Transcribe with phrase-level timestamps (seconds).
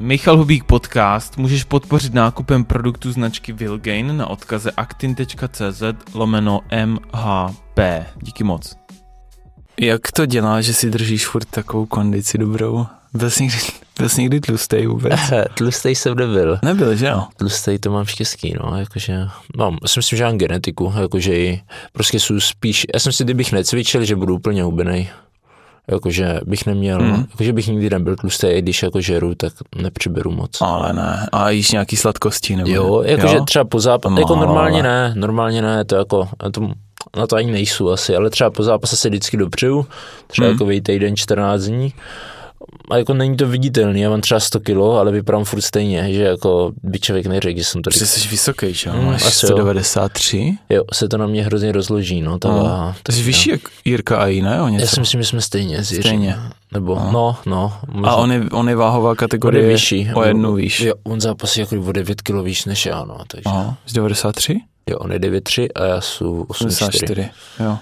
[0.00, 5.82] Michal Hubík podcast můžeš podpořit nákupem produktu značky Vilgain na odkaze actin.cz
[6.14, 7.78] lomeno MHP.
[8.22, 8.76] Díky moc.
[9.80, 12.86] Jak to dělá, že si držíš furt takovou kondici dobrou?
[13.14, 13.58] Byl jsi někdy,
[13.98, 15.20] byl jsi někdy tlustej vůbec?
[15.54, 16.58] tlustej jsem nebyl.
[16.62, 17.24] Nebyl, že jo?
[17.36, 19.26] Tlustej to mám štěstí, no, jakože,
[19.56, 21.62] no, já si myslím, že mám genetiku, jakože i
[21.92, 25.08] prostě jsou spíš, já jsem si, kdybych necvičil, že budu úplně hubenej.
[25.88, 27.26] Jakože bych neměl, mm.
[27.30, 30.60] jakože bych nikdy nebyl tlustý, i když jako žeru, tak nepřiberu moc.
[30.60, 31.28] Ale ne.
[31.32, 32.56] A jíš nějaký sladkosti?
[32.56, 36.70] Nebo jo, jakože třeba po zápase, jako normálně ne, normálně ne, to jako, to,
[37.16, 39.86] na to ani nejsou asi, ale třeba po zápase se vždycky dopřeju,
[40.26, 40.52] třeba mm.
[40.52, 41.92] jako týden 14 dní
[42.90, 46.22] a jako není to viditelný, já mám třeba 100 kilo, ale vypadám furt stejně, že
[46.22, 50.56] jako by člověk neřekl, že jsem to Protože jsi vysoký, že mm, Máš 193?
[50.70, 52.64] Jo, se to na mě hrozně rozloží, no, ta no.
[52.64, 52.96] váha.
[53.02, 54.62] To jsi vyšší jak Jirka a ne?
[54.62, 54.82] O něco?
[54.82, 56.36] Já si myslím, že jsme stejně s Stejně.
[56.72, 57.36] Nebo, no, no.
[57.46, 58.10] no možná.
[58.10, 60.10] A on je, on je váhová kategorie on je vyšší.
[60.14, 60.80] o jednu výš.
[60.80, 63.44] Jo, on zápasí jako o 9 kilo výš než já, no, takže.
[63.46, 64.60] Aha, z 93?
[64.90, 67.04] Jo, on je 9,3 a já jsem 84.
[67.04, 67.78] 84, jo.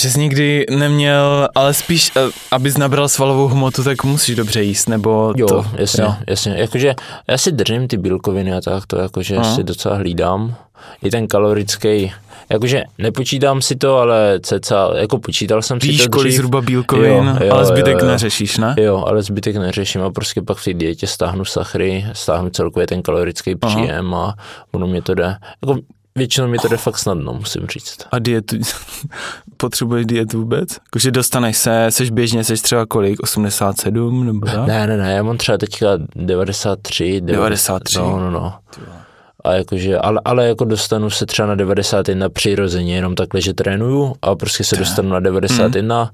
[0.00, 2.20] Že jsi nikdy neměl, ale spíš, eh,
[2.50, 5.64] abys nabral svalovou hmotu, tak musíš dobře jíst, nebo jo, to?
[5.76, 6.54] jasně, jo, jasně.
[6.56, 6.94] Jakože
[7.28, 9.54] já si držím ty bílkoviny a tak, to jakože Aha.
[9.54, 10.54] si docela hlídám.
[11.02, 12.12] I ten kalorický,
[12.50, 17.36] jakože nepočítám si to, ale ceca, jako počítal jsem Víš, si to kolik zhruba bílkovin,
[17.40, 18.06] jo, jo, ale zbytek jo, jo.
[18.06, 18.74] neřešíš, ne?
[18.78, 23.02] Jo, ale zbytek neřeším a prostě pak v té dietě stáhnu sachry, stáhnu celkově ten
[23.02, 24.30] kalorický příjem Aha.
[24.38, 25.36] a ono mě to jde.
[25.62, 25.80] Jako
[26.16, 27.98] Většinou mi to jde fakt snadno, musím říct.
[28.10, 28.56] A dietu,
[29.56, 30.68] potřebuješ dietu vůbec?
[30.72, 34.66] Jakože dostaneš se, seš běžně, seš třeba kolik, 87 nebo tak?
[34.66, 37.20] Ne, ne, ne, já mám třeba teďka 93.
[37.20, 37.98] 93?
[37.98, 38.54] No, no, no.
[39.44, 44.14] A jakože, ale, ale jako dostanu se třeba na 91 přirozeně, jenom takhle, že trénuju
[44.22, 46.02] a prostě se dostanu na 91.
[46.02, 46.10] Hmm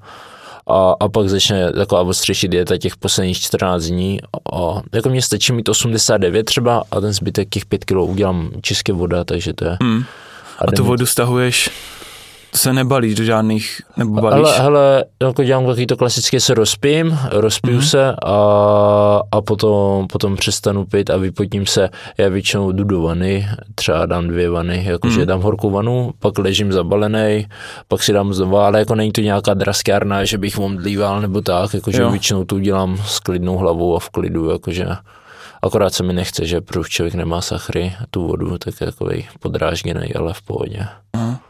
[0.66, 4.20] a, a pak začne taková ostřejší dieta těch posledních 14 dní
[4.52, 8.92] a jako mě stačí mít 89 třeba a ten zbytek těch 5 kg udělám čistě
[8.92, 9.76] voda, takže to je.
[9.82, 10.04] Mm.
[10.58, 11.70] A, a tu vodu stahuješ
[12.54, 14.48] se nebalíš do žádných, nebo balíš?
[14.48, 17.90] Ale, hele, jako dělám taky to klasické, se rozpím, rozpiju mm-hmm.
[17.90, 21.88] se a, a potom, potom přestanu pít a vypotím se.
[22.18, 25.26] Já většinou jdu do vany, třeba dám dvě vany, jakože mm-hmm.
[25.26, 27.46] dám horkou vanu, pak ležím zabalený,
[27.88, 31.74] pak si dám znovu, ale jako není to nějaká draskárna, že bych omdlíval nebo tak,
[31.74, 32.10] jakože jo.
[32.10, 34.86] většinou to udělám s klidnou hlavou a v klidu, jakože
[35.62, 40.14] akorát se mi nechce, že protože člověk nemá sachry, tu vodu, tak je takový podrážděný,
[40.14, 40.86] ale v pohodě.
[41.12, 41.40] Aha.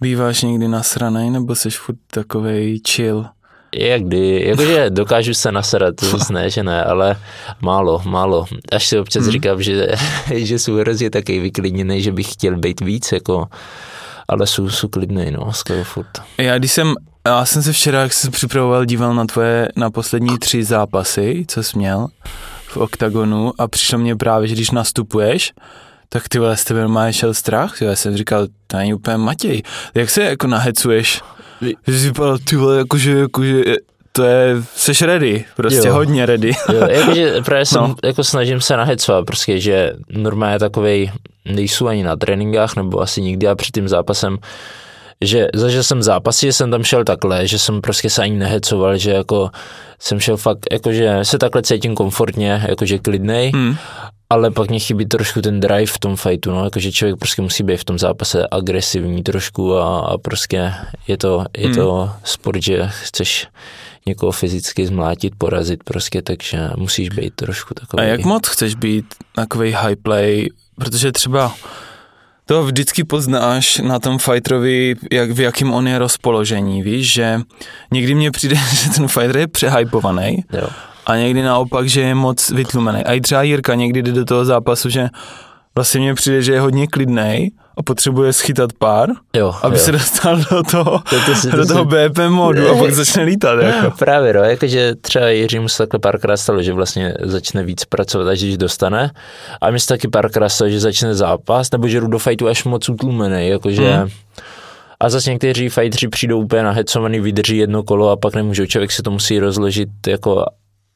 [0.00, 3.26] Býváš někdy nasranej, nebo jsi furt takovej chill?
[3.74, 7.16] Jak kdy, jakože dokážu se naserat, to ne, že ne, ale
[7.60, 8.46] málo, málo.
[8.72, 9.32] Až si občas hmm.
[9.32, 9.88] říkám, že,
[10.34, 13.46] že jsou hrozně taky vyklidněný, že bych chtěl být víc, jako,
[14.28, 16.08] ale jsou, jsou klidný, no, skoro furt.
[16.38, 16.94] Já když jsem,
[17.26, 21.62] já jsem se včera, jak jsem připravoval, díval na tvoje, na poslední tři zápasy, co
[21.62, 22.08] jsi měl
[22.66, 25.52] v OKTAGONu a přišlo mě právě, že když nastupuješ,
[26.08, 29.62] tak ty vole, z tebe normálně šel strach, já jsem říkal, to není úplně Matěj,
[29.94, 31.22] jak se jako nahecuješ,
[31.86, 33.62] že jsi vypadal, ty vole, jakože, jakože,
[34.12, 35.94] to je, seš ready, prostě jo.
[35.94, 36.52] hodně ready.
[36.72, 37.94] jo, jakože právě jsem, no.
[38.04, 41.12] jako snažím se nahecovat, prostě, že normálně takovej
[41.44, 44.38] nejsou ani na tréninkách, nebo asi nikdy a před tím zápasem,
[45.20, 48.96] že zažil jsem zápasy, že jsem tam šel takhle, že jsem prostě se ani nehecoval,
[48.96, 49.50] že jako
[49.98, 53.76] jsem šel fakt, jakože se takhle cítím komfortně, jakože klidnej hmm
[54.30, 57.62] ale pak mě chybí trošku ten drive v tom fightu, no, jakože člověk prostě musí
[57.62, 60.72] být v tom zápase agresivní trošku a, a prostě
[61.08, 62.12] je to, je to hmm.
[62.24, 63.46] sport, že chceš
[64.06, 68.02] někoho fyzicky zmlátit, porazit prostě, takže musíš být trošku takový.
[68.02, 69.04] A jak moc chceš být
[69.34, 71.54] takový high play, protože třeba
[72.46, 77.40] to vždycky poznáš na tom fighterovi, jak, v jakým on je rozpoložení, víš, že
[77.92, 80.68] někdy mně přijde, že ten fighter je přehypovaný, jo
[81.06, 83.04] a někdy naopak, že je moc vytlumený.
[83.04, 85.08] A i třeba Jirka někdy jde do toho zápasu, že
[85.74, 89.82] vlastně mně přijde, že je hodně klidný a potřebuje schytat pár, jo, aby jo.
[89.82, 93.22] se dostal do toho, to, to si, to do toho BP modu a pak začne
[93.22, 93.58] lítat.
[93.62, 93.96] Jako.
[93.98, 98.28] Právě, no, jakože třeba Jiří mu se takhle párkrát stalo, že vlastně začne víc pracovat,
[98.28, 99.10] až když dostane.
[99.60, 102.64] A mi se taky párkrát stalo, že začne zápas, nebo že jdu do fightu až
[102.64, 103.92] moc utlumený, jakože...
[103.92, 104.08] Hmm.
[105.00, 108.66] A zase někteří fightři přijdou úplně nahecovaný, vydrží jedno kolo a pak nemůžou.
[108.66, 110.44] Člověk si to musí rozložit jako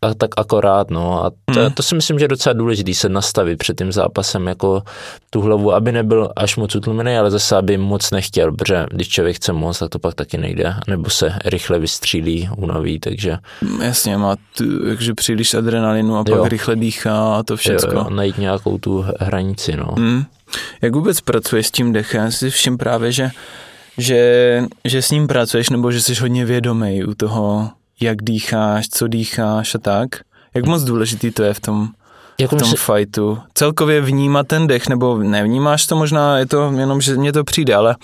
[0.02, 1.24] a tak akorát, no.
[1.24, 1.70] A to, hmm.
[1.70, 4.82] to si myslím, že je docela důležité se nastavit před tím zápasem jako
[5.30, 9.36] tu hlavu, aby nebyl až moc utlumený, ale zase, aby moc nechtěl, protože když člověk
[9.36, 13.38] chce moc, tak to pak taky nejde, nebo se rychle vystřílí, unaví, takže...
[13.82, 16.48] Jasně, má tu, jakže příliš adrenalinu a pak jo.
[16.48, 17.90] rychle dýchá a to všecko.
[17.92, 19.94] Jo, jo, najít nějakou tu hranici, no.
[19.96, 20.24] Hmm.
[20.82, 22.32] Jak vůbec pracuješ s tím dechem?
[22.32, 23.30] Si všim právě, že,
[23.98, 27.70] že, že s ním pracuješ, nebo že jsi hodně vědomý u toho
[28.00, 30.08] jak dýcháš, co dýcháš a tak.
[30.54, 31.88] Jak moc důležitý to je v tom,
[32.40, 33.38] Jako v tom mysl- fightu?
[33.54, 37.74] Celkově vnímat ten dech, nebo nevnímáš to možná, je to jenom, že mně to přijde,
[37.74, 37.96] ale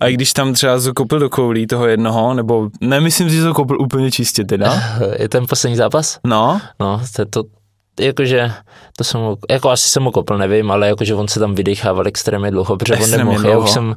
[0.00, 3.80] a i když tam třeba zakopil do koulí toho jednoho, nebo nemyslím si, že zakopil
[3.80, 4.74] úplně čistě teda,
[5.18, 6.18] je ten poslední zápas?
[6.24, 7.42] no, No, to, to
[8.00, 8.52] jakože,
[8.96, 9.20] to jsem,
[9.50, 12.94] jako asi jsem ho kopl, nevím, ale jakože on se tam vydechával extrémně dlouho, protože
[12.94, 13.48] on Extrémně nemohl.
[13.48, 13.94] Já už jsem,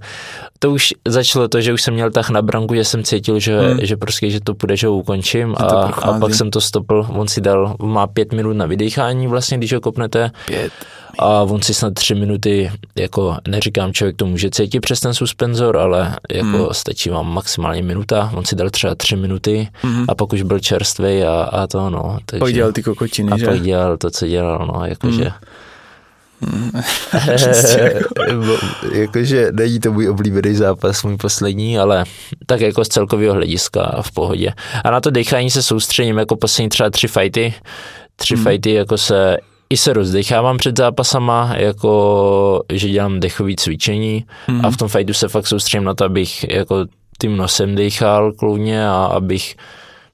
[0.59, 3.59] to už začalo to, že už jsem měl tak na branku, že jsem cítil, že,
[3.59, 3.79] Hmm.
[3.81, 7.27] že prostě, že to půjde, že ho ukončím a, a pak jsem to stopl, on
[7.27, 10.71] si dal, on má pět minut na vydechání vlastně, když ho kopnete pět.
[11.19, 15.77] A on si snad tři minuty, jako neříkám, člověk to může cítit přes ten suspenzor,
[15.77, 16.67] ale jako Hmm.
[16.71, 20.05] stačí vám maximálně minuta, on si dal třeba tři minuty Mhm.
[20.07, 22.17] a pak už byl čerstvý a, a to no.
[22.25, 22.39] Takže...
[22.39, 23.45] Pak dělal ty kokotiny, A že?
[23.45, 25.31] pak dělal to, co dělal, no, jakože...
[27.35, 27.93] Přesně,
[28.93, 32.03] jakože není to můj oblíbený zápas, můj poslední, ale
[32.45, 34.53] tak jako z celkového hlediska v pohodě.
[34.83, 37.53] A na to dechání se soustředím jako poslední třeba tři fighty.
[38.15, 38.43] Tři Hmm.
[38.43, 39.37] fighty jako se
[39.73, 44.65] i se rozdechávám před zápasama, jako že dělám dechové cvičení Mhm.
[44.65, 46.85] a v tom fightu se fakt soustředím na to, abych jako
[47.21, 49.55] tím nosem dechal kloudně a abych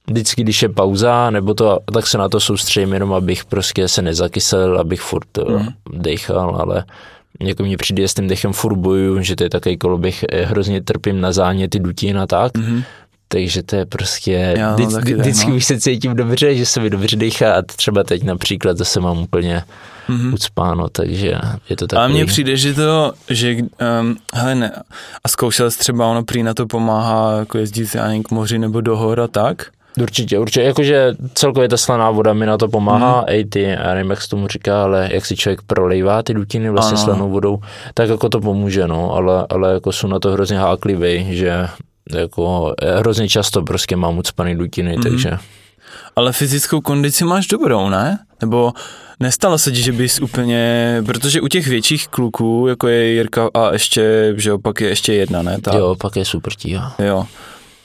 [0.06, 4.02] vždycky, když je pauza, nebo to, tak se na to soustředím, jenom abych prostě se
[4.02, 5.56] nezakysel, abych furt Mhm.
[5.92, 6.02] mm.
[6.02, 6.84] dechal, ale
[7.40, 10.82] jako mně přijde, s tím dechem furt bojuju, že to je takový koloběh, eh, hrozně
[10.82, 12.82] trpím na záněty dutin a tak, Mhm.
[13.32, 15.56] Takže to je prostě, Já, no, vždycky, taky tak, vždycky no.
[15.56, 19.18] už se cítím dobře, že se mi dobře dechá a třeba teď například zase mám
[19.18, 19.62] úplně
[20.08, 20.34] Mhm.
[20.34, 21.38] ucpáno, takže
[21.70, 22.12] je to A takový.
[22.12, 23.56] mně přijde, že to, že,
[24.00, 24.72] um, hele ne,
[25.24, 28.80] a zkoušel jsi třeba, ono prý na to pomáhá jako jezdit, nevím, k moři nebo
[28.80, 29.66] do hor a tak?
[30.02, 33.24] Určitě, určitě, jakože celkově ta slaná voda mi na to pomáhá, mm.
[33.34, 36.70] i ty, já nevím, jak se tomu říká, ale jak si člověk prolejvá ty dutiny
[36.70, 37.04] vlastně Ano.
[37.04, 37.58] slanou vodou,
[37.94, 41.66] tak jako to pomůže, no, ale, ale jako jsou na to hrozně háklivý, že
[42.14, 44.98] jako hrozně často prostě mám ucpaný dutiny, Mhm.
[44.98, 45.02] mm.
[45.02, 45.38] takže
[46.16, 48.18] Ale fyzickou kondici máš dobrou, ne?
[48.40, 48.72] Nebo
[49.20, 53.72] nestalo se ti, že bys úplně, protože u těch větších kluků, jako je Jirka a
[53.72, 55.58] ještě, že opak je ještě jedna, ne?
[55.60, 56.94] Ta, jo, pak je super tíha.
[56.98, 57.26] jo.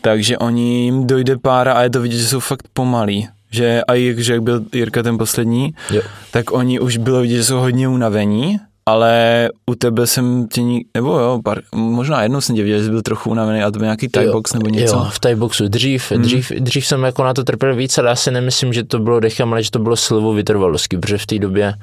[0.01, 3.27] Takže oni jim dojde pára a je to vidět, že jsou fakt pomalí.
[3.51, 6.01] Že a jak, že jak byl Jirka ten poslední, Jo.
[6.31, 8.59] tak oni už bylo vidět, že jsou hodně unavení,
[8.89, 12.85] ale u tebe jsem tě ní, nebo jo, pár, možná jednou jsem tě viděl, že
[12.85, 14.95] jsi byl trochu unavený, a to byl nějaký Thai Jo, box nebo něco.
[14.95, 15.67] Jo, v Thai boxu.
[15.67, 16.21] Dřív, Hmm.
[16.21, 19.19] dřív, dřív jsem jako na to trpěl víc, ale já si nemyslím, že to bylo
[19.19, 21.73] dechem, ale že to bylo silou vytrvalostí, protože v té době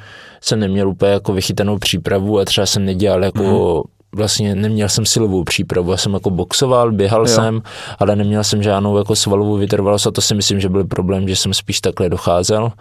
[0.40, 3.82] jsem neměl úplně jako vychytanou přípravu a třeba jsem nedělal jako Hmm.
[4.14, 7.26] vlastně neměl jsem silovou přípravu, já jsem jako boxoval, běhal jo.
[7.26, 7.62] jsem,
[7.98, 11.36] ale neměl jsem žádnou jako svalovou vytrvalost a to si myslím, že byl problém, že
[11.36, 12.72] jsem spíš takhle docházel.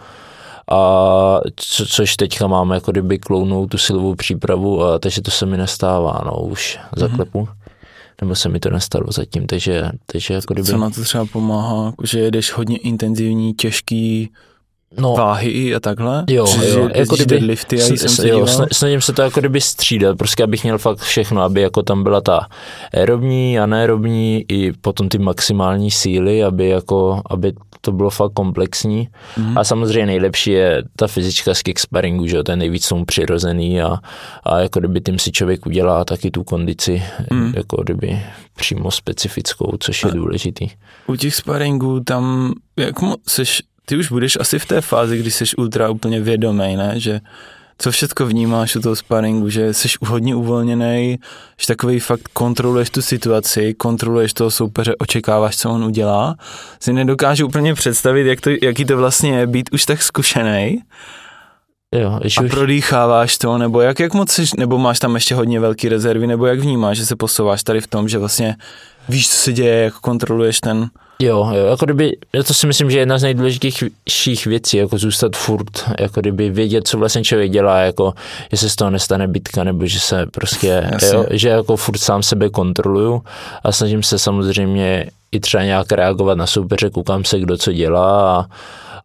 [0.70, 5.46] A co, což teďka mám jako kdyby klounou tu silovou přípravu, a, takže to se
[5.46, 7.48] mi nestává, no už zaklepu.
[8.20, 10.68] Nebo se mi to nestalo zatím, takže, takže jako kdyby...
[10.68, 14.30] Co na to třeba pomáhá, jako, že jedeš hodně intenzivní, těžký
[14.98, 16.24] no, váhy a takhle?
[16.30, 19.40] Jo, Že jo, jako kdyby, já sn- jsem s- se jo, snažím se to jako
[19.40, 22.46] kdyby střídat, prostě abych měl fakt všechno, aby jako tam byla ta
[22.94, 27.52] aerobní, anaerobní i potom ty maximální síly, aby jako, aby
[27.84, 29.08] to bylo fakt komplexní.
[29.36, 29.58] Mhm.
[29.58, 33.82] A samozřejmě nejlepší je ta fyzička z kicksparingu, že jo, to je nejvíc tomu přirozený
[33.82, 33.96] a,
[34.44, 37.52] a jako kdyby tím si člověk udělá taky tu kondici, Mhm.
[37.56, 38.20] jako kdyby
[38.56, 40.68] přímo specifickou, což je důležitý.
[41.06, 45.30] U těch sparingů tam, jak mo- seš, ty už budeš asi v té fázi, kdy
[45.30, 46.92] jsi ultra úplně vědomý, ne?
[46.96, 47.20] Že
[47.78, 51.18] co všechno vnímáš u toho sparingu, že jsi hodně uvolněný,
[51.60, 56.36] že takový fakt kontroluješ tu situaci, kontroluješ toho soupeře, očekáváš, co on udělá.
[56.80, 60.82] Si nedokážu úplně představit, jak to, jaký to vlastně je být už tak zkušený
[61.94, 65.34] Jo, že a už, prodýcháváš to, nebo jak, jak moc jsi, nebo máš tam ještě
[65.34, 68.56] hodně velký rezervy, nebo jak vnímáš, že se posouváš tady v tom, že vlastně
[69.08, 70.90] víš, co se děje, jak kontroluješ ten
[71.22, 74.98] Jo, jo, jako kdyby, já to si myslím, že je jedna z nejdůležitějších věcí, jako
[74.98, 78.12] zůstat furt, jako kdyby vědět, co vlastně člověk dělá, jako,
[78.50, 81.08] že se z toho nestane bitka, nebo že se prostě, Jasně.
[81.08, 83.22] jo, že jako furt sám sebe kontroluju
[83.64, 88.40] a snažím se samozřejmě i třeba nějak reagovat na soupeře, koukám se, kdo co dělá
[88.40, 88.46] a,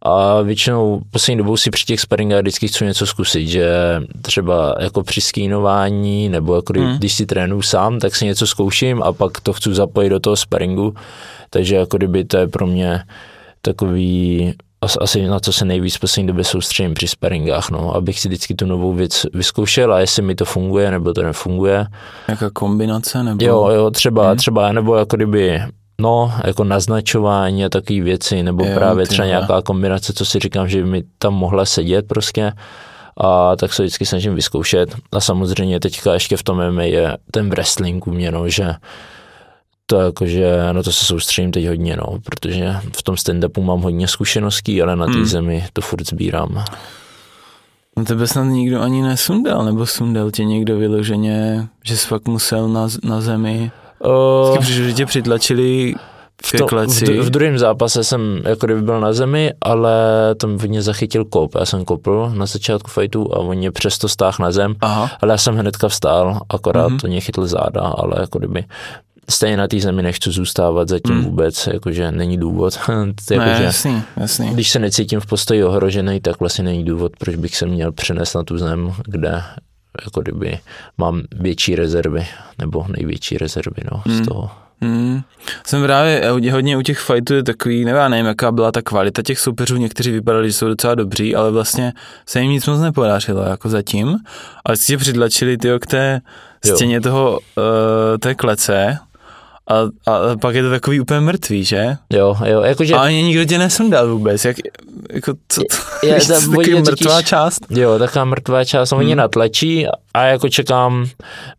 [0.09, 3.69] a většinou poslední dobou si při těch sparingách vždycky chci něco zkusit, že
[4.21, 6.97] třeba jako při skínování nebo jako kdy, Hmm.
[6.97, 10.36] když si trénuju sám, tak si něco zkouším a pak to chci zapojit do toho
[10.36, 10.93] sparingu,
[11.50, 13.04] takže jako kdyby to je pro mě
[13.62, 18.20] takový as- asi na co se nejvíc v poslední době soustředím při sparingách, no, abych
[18.20, 21.86] si vždycky tu novou věc vyzkoušel a jestli mi to funguje nebo to nefunguje.
[22.27, 23.24] Jaká kombinace?
[23.24, 23.46] Nebo...
[23.46, 24.38] Jo, jo, třeba, Hmm.
[24.38, 25.62] třeba, nebo jako kdyby
[26.01, 29.38] No, jako naznačování a takové věci, nebo Jo, právě třeba vole.
[29.38, 32.51] nějaká kombinace, co si říkám, že by mi tam mohla sedět prostě.
[33.22, 34.96] A tak se vždycky snažím vyzkoušet.
[35.12, 38.74] A samozřejmě teďka ještě v tom MMA je ten wrestling u mě, no, že
[39.89, 44.08] to jakože, no to se soustředím teď hodně, no, protože v tom stand-upu mám hodně
[44.08, 45.25] zkušeností, ale na té hmm.
[45.25, 46.63] zemi to furt sbírám.
[47.98, 52.70] No tebe snad nikdo ani nesundal, nebo sundal tě někdo vyloženě, že jsi fakt musel
[52.70, 53.72] na, na zemi?
[54.06, 55.96] Uh, Vždycky, že tě přitlačili
[56.46, 59.96] v, to, v, v druhém zápase jsem jako kdyby byl na zemi, ale
[60.36, 61.56] tam mě zachytil kop.
[61.56, 65.12] Já jsem kopl na začátku fightu a on mě přesto stáhl na zem, Aha.
[65.22, 67.00] ale já jsem hnedka vstál, akorát mm-hmm.
[67.00, 68.65] to mě chytl záda, ale jako kdyby
[69.29, 71.24] stejně na té zemi nechci zůstávat zatím mm.
[71.24, 72.79] vůbec, jakože není důvod.
[73.31, 74.50] jako, ne, jasný, jasný.
[74.53, 78.34] Když se necítím v postoji ohrožený, tak vlastně není důvod, proč bych se měl přenést
[78.34, 79.43] na tu zem, kde
[80.05, 80.60] jako kdyby
[80.98, 82.27] mám větší rezervy,
[82.60, 84.13] nebo největší rezervy no, mm.
[84.13, 84.25] z hmm.
[84.25, 84.51] toho.
[84.81, 85.22] Hmm.
[85.65, 89.39] Jsem právě hodně u těch fightů je takový, nevím, nevím, jaká byla ta kvalita těch
[89.39, 91.93] soupeřů, někteří vypadali, že jsou docela dobří, ale vlastně
[92.25, 94.17] se jim nic moc nepodařilo, jako zatím.
[94.65, 96.22] Ale si přidlačili ty k té
[96.65, 97.01] stěně jo.
[97.01, 98.98] toho, uh, té klece
[99.67, 99.75] a,
[100.12, 101.97] a pak je to takový úplně mrtvý, že?
[102.13, 102.95] Jo, jo, jakože...
[102.95, 104.57] A ani nikdo tě nesundal vůbec, jak,
[105.13, 107.59] jako co to, je, je, ta, takový mrtvá totiž, část?
[107.69, 109.17] Jo, taková mrtvá část, oni hmm.
[109.17, 111.05] natlačí a jako čekám,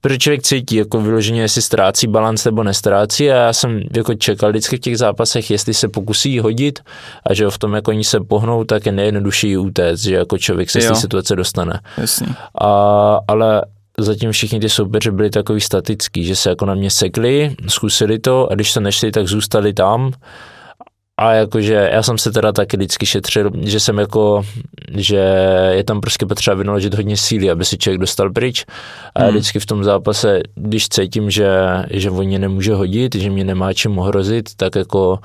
[0.01, 4.51] protože člověk cítí jako vyloženě, jestli ztrácí balans nebo nestrácí a já jsem jako čekal
[4.51, 6.79] vždycky v těch zápasech, jestli se pokusí hodit
[7.27, 10.71] a že v tom jako oni se pohnou, tak je nejjednodušší utéct, že jako člověk
[10.71, 10.85] se jo.
[10.85, 11.81] z té situace dostane.
[11.97, 12.27] Jasně.
[12.61, 13.63] A, ale
[13.99, 18.53] zatím všichni ty soupeři byli takový statický, že se jako na mě sekli, zkusili to
[18.53, 20.13] a když se nešli, tak zůstali tam.
[21.21, 24.43] A jakože já jsem se teda taky vždycky šetřil, že jsem jako,
[24.97, 25.35] že
[25.71, 28.65] je tam prostě potřeba vynaložit hodně síly, aby si člověk dostal pryč.
[29.15, 29.31] A hmm.
[29.31, 31.49] vždycky v tom zápase, když cítím, že,
[31.91, 35.19] že on mě nemůže hodit, že mě nemá čím ohrozit, tak jako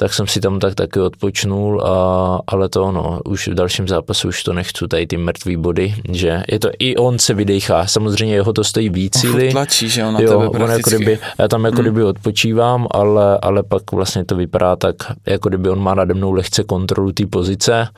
[0.00, 4.28] tak jsem si tam tak taky odpočnul, a, ale to ono, už v dalším zápasu
[4.28, 8.34] už to nechci, tady ty mrtvý body, že je to, i on se vydechá, samozřejmě
[8.34, 9.50] jeho to stojí víc síly.
[9.50, 11.84] tlačí, že on na jo, tebe on jako kdyby, já tam jako hmm.
[11.84, 16.32] kdyby odpočívám, ale, ale pak vlastně to vypadá tak, jako kdyby on má nade mnou
[16.32, 17.88] lehce kontrolu té pozice,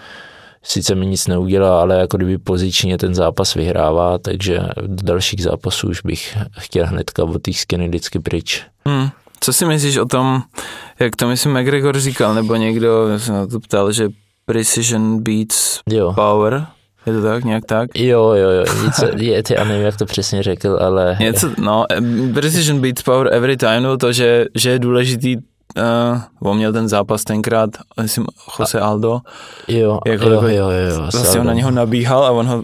[0.63, 5.89] sice mi nic neudělá, ale jako kdyby pozičně ten zápas vyhrává, takže do dalších zápasů
[5.89, 8.63] už bych chtěl hnedka od té skiny vždycky pryč.
[8.87, 9.09] Hmm.
[9.41, 10.43] Co si myslíš o tom,
[10.99, 14.09] jak to myslím McGregor říkal, nebo někdo se na to ptal, že
[14.45, 16.13] precision beats jo.
[16.13, 16.67] power?
[17.07, 17.91] Je to tak, nějak tak?
[17.95, 21.17] Jo, jo, jo, něco, je, já nevím, jak to přesně řekl, ale...
[21.21, 21.85] Něco, no,
[22.35, 25.37] precision beats power every time, no to, že, že je důležitý
[25.77, 27.71] Uh, on měl ten zápas tenkrát,
[28.03, 28.27] myslím,
[28.59, 29.21] Jose Aldo.
[29.69, 31.09] Jo, jako jo, jo, jo, jo.
[31.13, 32.63] Vlastně on na něho nabíhal a on ho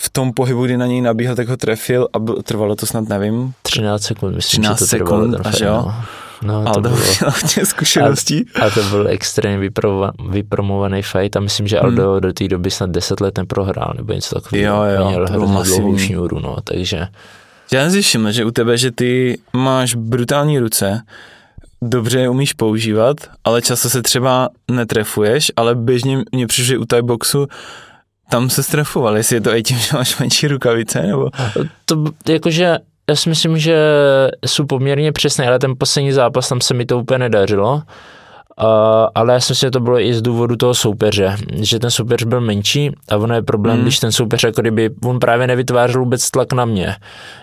[0.00, 3.08] v tom pohybu, kdy na něj nabíhal, tak ho trefil a byl, trvalo to snad,
[3.08, 3.52] nevím.
[3.62, 5.54] 13 sekund, myslím, 13 že to sekund, trvalo.
[5.54, 5.72] Až jo.
[5.72, 5.94] No.
[6.42, 8.44] No, Aldo to bylo, měl hodně zkušeností.
[8.60, 12.20] A, a to byl extrémně vyprova, vypromovaný fight a myslím, že Aldo hmm.
[12.20, 14.84] do té doby snad 10 let neprohrál, nebo něco takového.
[14.84, 15.98] Jo, jo, měl to bylo masivní.
[15.98, 17.06] šňůru, no, takže...
[17.72, 21.02] Já si všiml, že u tebe, že ty máš brutální ruce,
[21.82, 26.84] dobře je umíš používat, ale často se třeba netrefuješ, ale běžně mě přišlo, že u
[26.84, 27.46] Thai boxu
[28.28, 31.30] tam se strefoval, jestli je to i tím, že máš menší rukavice, nebo...
[31.84, 32.78] To jakože
[33.08, 33.76] já si myslím, že
[34.46, 37.82] jsou poměrně přesné, ale ten poslední zápas tam se mi to úplně nedařilo.
[38.62, 38.66] Uh,
[39.14, 42.24] ale já si myslím, že to bylo i z důvodu toho soupeře, že ten soupeř
[42.24, 43.82] byl menší a ono je problém, mm.
[43.82, 46.96] když ten soupeř jako kdyby, on právě nevytvářel vůbec tlak na mě.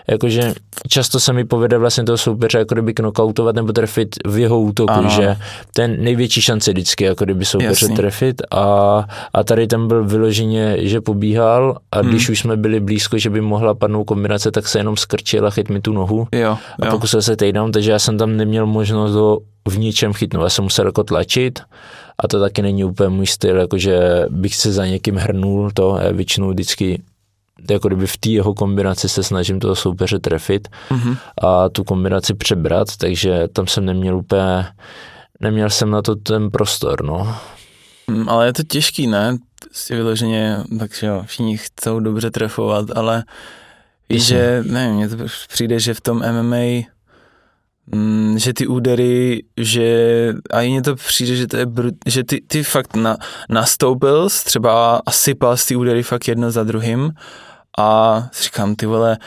[0.08, 0.54] Jakože
[0.88, 4.92] často se mi povede vlastně toho soupeře jako kdyby knockoutovat nebo trefit v jeho útoku,
[4.92, 5.08] ano.
[5.08, 5.36] že
[5.74, 7.96] ten největší šance vždycky jako kdyby soupeře Jasný.
[7.96, 9.04] trefit a,
[9.34, 12.08] a tady ten byl vyloženě, že pobíhal a mm.
[12.08, 15.50] když už jsme byli blízko, že by mohla padnout kombinace, tak se jenom skrčil a
[15.50, 16.58] chyt mi tu nohu jo, jo.
[16.82, 19.38] a pokusil se takedown, takže já jsem tam neměl možnost ho
[19.68, 20.42] v ničem chytnout.
[20.42, 21.60] Já jsem musel jako tlačit
[22.18, 26.12] a to taky není úplně můj styl, jakože bych se za někým hrnul to, já
[26.12, 27.02] většinou vždycky
[27.70, 31.16] jako kdyby v té jeho kombinaci se snažím toho soupeře trefit mm-hmm.
[31.42, 34.66] a tu kombinaci přebrat, takže tam jsem neměl úplně,
[35.40, 37.36] neměl jsem na to ten prostor, no.
[38.06, 39.36] Mm, ale je to těžký, ne?
[39.72, 43.24] Si vyloženě, takže jo, všichni chcou dobře trefovat, ale
[44.08, 45.16] víš, že, nevím, mně to
[45.48, 46.91] přijde, že v tom MMA
[47.86, 52.40] Mm, že ty údery, že a mně to přijde, že, to je brut, že ty,
[52.40, 53.16] ty fakt na,
[53.48, 57.10] nastoupil třeba a sypal z ty údery fakt jedno za druhým
[57.78, 59.18] a říkám, ty vole,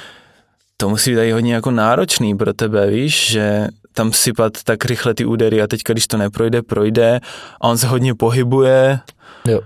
[0.77, 5.13] to musí být tady hodně jako náročný pro tebe, víš, že tam sypat tak rychle
[5.13, 7.19] ty údery a teďka, když to neprojde, projde
[7.61, 8.99] a on se hodně pohybuje.
[9.47, 9.61] Jo.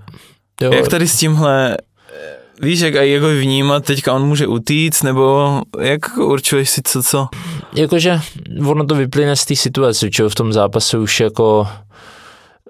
[0.62, 0.74] Jo.
[0.74, 1.78] Jak tady s tímhle
[2.62, 7.28] víš, jak jako vnímat, teďka on může utíct, nebo jak určuješ si co, co?
[7.76, 8.20] Jakože
[8.66, 11.68] ono to vyplyne z té situace, čo v tom zápase už jako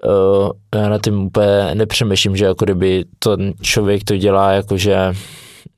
[0.04, 5.14] uh, já na tím úplně nepřemýšlím, že jako kdyby to člověk to dělá jakože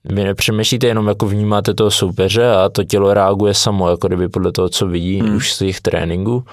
[0.04, 4.52] vy nepřemýšlíte, jenom jako vnímáte toho soupeře a to tělo reaguje samo, jako kdyby podle
[4.52, 5.36] toho, co vidí hmm.
[5.36, 6.44] už z těch tréninků.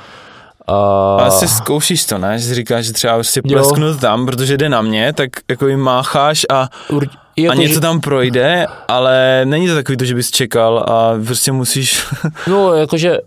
[0.68, 0.74] A...
[1.20, 2.40] Ale si zkoušíš to, ne?
[2.40, 6.46] Že říkáš, že třeba si plesknu tam, protože jde na mě, tak jako jim mácháš
[6.50, 7.08] a, Ur...
[7.44, 7.80] jako, a něco že...
[7.80, 12.06] tam projde, ale není to takový to, že bys čekal a prostě musíš...
[12.48, 13.18] no, jakože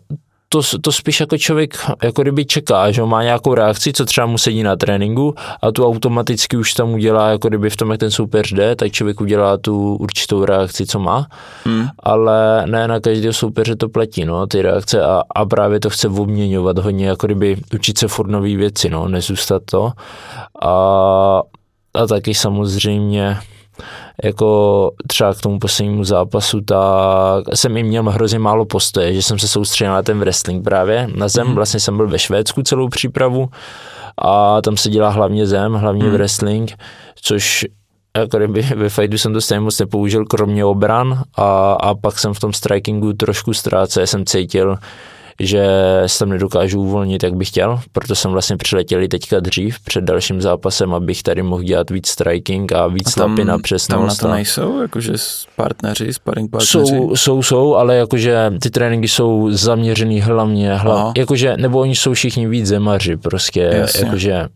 [0.53, 4.39] to, to spíš jako člověk jako kdyby čeká, že má nějakou reakci, co třeba mu
[4.39, 8.11] sedí na tréninku a tu automaticky už tam udělá, jako kdyby v tom, jak ten
[8.11, 11.27] soupeř jde, tak člověk udělá tu určitou reakci, co má,
[11.65, 11.87] hmm.
[11.99, 16.09] ale ne na každého soupeře to platí, no, ty reakce a, a právě to chce
[16.09, 19.93] obměňovat hodně, jako kdyby učit se furt nové věci, no, nezůstat to
[20.63, 21.43] a,
[21.95, 23.37] a taky samozřejmě
[24.25, 29.39] jako třeba k tomu poslednímu zápasu, tak jsem i měl hrozně málo postoje, že jsem
[29.39, 31.47] se soustředil na ten wrestling právě na zem.
[31.47, 31.55] Mm.
[31.55, 33.49] Vlastně jsem byl ve Švédsku celou přípravu
[34.19, 36.11] a tam se dělá hlavně zem, hlavně mm.
[36.11, 36.73] wrestling,
[37.23, 37.67] což
[38.17, 42.35] jako kdyby ve fightu jsem to stejně moc nepoužil, kromě obran a, a pak jsem
[42.35, 44.77] v tom strikingu trošku ztrácel, jsem cítil,
[45.41, 45.67] že
[46.07, 50.43] se tam nedokážu uvolnit, jak bych chtěl, proto jsem vlastně přiletěl teďka dřív před dalším
[50.43, 53.99] zápasem, abych tady mohl dělat víc striking a víc a tam, lapy na přesnost.
[53.99, 55.13] Tam na to nejsou, jakože
[55.57, 56.71] partneři, sparring partneři?
[56.71, 62.15] Jsou, jsou, jsou, ale jakože ty tréninky jsou zaměřený hlavně, hlavně jakože, nebo oni jsou
[62.15, 64.05] všichni víc zemaři, prostě, Jasně.
[64.05, 64.49] jakože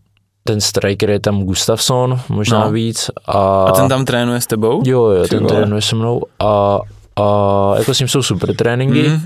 [0.45, 2.71] ten striker je tam Gustafsson, možná no.
[2.71, 3.11] víc.
[3.26, 4.83] A, a ten tam trénuje s tebou?
[4.85, 6.78] Jo, jo, ten trénuje se mnou a,
[7.18, 9.20] a jako s ním jsou super tréninky, mm.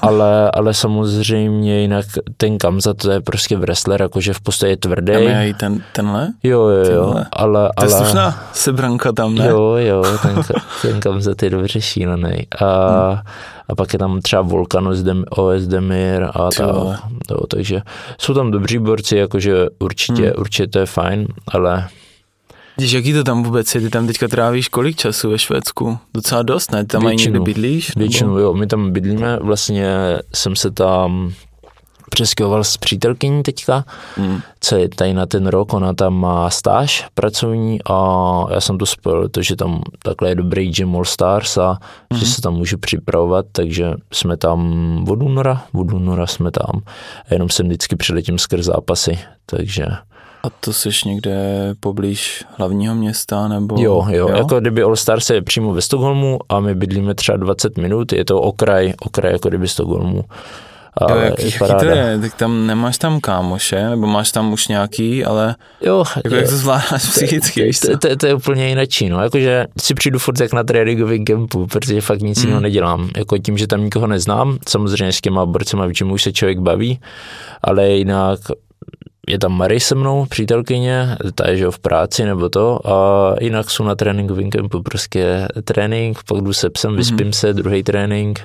[0.00, 5.12] ale, ale samozřejmě jinak ten Kamza to je prostě wrestler, jakože v podstatě je tvrdý.
[5.12, 6.28] Tam je i ten, tenhle?
[6.42, 7.04] Jo, jo, jo.
[7.04, 7.26] Tenhle.
[7.32, 9.46] Ale, to je ale, slušná sebranka tam, ne?
[9.48, 10.42] Jo, jo, ten,
[10.82, 12.46] ten Kamza je dobře šílený.
[12.60, 13.18] A, mm.
[13.68, 14.88] a pak je tam třeba Volkan
[15.30, 16.66] OS Demir a tak.
[17.30, 17.82] Jo, takže
[18.18, 20.40] jsou tam dobří borci, jakože určitě, mm.
[20.40, 21.88] určitě to je fajn, ale
[22.78, 23.80] Víš, jaký to tam vůbec je?
[23.80, 25.98] Ty tam teďka trávíš kolik času ve Švédsku?
[26.14, 26.84] Docela dost, ne?
[26.84, 27.96] Ty tam mají někde bydlíš?
[27.96, 28.40] Většinu, nebo?
[28.40, 28.54] jo.
[28.54, 29.38] My tam bydlíme.
[29.42, 31.32] Vlastně jsem se tam
[32.10, 33.84] přeskyhoval s přítelkyní teďka,
[34.16, 34.40] hmm.
[34.60, 37.96] co je tady na ten rok, ona tam má stáž pracovní a
[38.50, 41.78] já jsem to spojil, to, že tam takhle je dobrý gym All Stars a
[42.12, 42.20] hmm.
[42.20, 46.80] že se tam můžu připravovat, takže jsme tam od února, od února jsme tam
[47.30, 49.86] a jenom jsem vždycky přiletím skrz zápasy, takže
[50.46, 51.34] a to jsi někde
[51.80, 53.76] poblíž hlavního města nebo?
[53.78, 54.36] Jo, jo, jo?
[54.36, 58.24] jako kdyby All Stars je přímo ve Stockholmu a my bydlíme třeba 20 minut, je
[58.24, 60.24] to okraj, okraj jako kdyby Stockholmu.
[61.00, 62.18] A jo, jaký, jaký to je?
[62.20, 66.40] Tak tam nemáš tam kámoše, nebo máš tam už nějaký, ale jo, jako jo.
[66.40, 70.18] jak to zvládáš psychicky, to, to, to, to, je úplně jináčí, no, jakože si přijdu
[70.18, 72.44] furt jak na tréninkový kempu, protože fakt nic mm.
[72.44, 76.32] jiného nedělám, jako tím, že tam nikoho neznám, samozřejmě s těma borcema, čím už se
[76.32, 77.00] člověk baví,
[77.62, 78.40] ale jinak
[79.26, 83.70] je tam Mary se mnou, přítelkyně, ta je že v práci nebo to a jinak
[83.70, 87.38] jsou na tréninkovém kempu prostě trénink, pak jdu se psem, vyspím mm-hmm.
[87.38, 88.40] se, druhý trénink,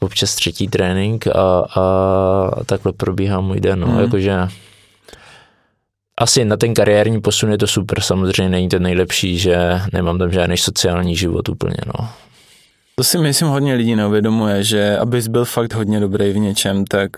[0.00, 1.32] občas třetí trénink a,
[1.76, 4.00] a takhle probíhá můj den, no, mm-hmm.
[4.00, 4.48] jakože
[6.18, 10.32] asi na ten kariérní posun je to super, samozřejmě není to nejlepší, že nemám tam
[10.32, 12.08] žádný sociální život úplně, no.
[12.94, 17.10] To si myslím hodně lidí neuvědomuje, že abys byl fakt hodně dobrý v něčem, tak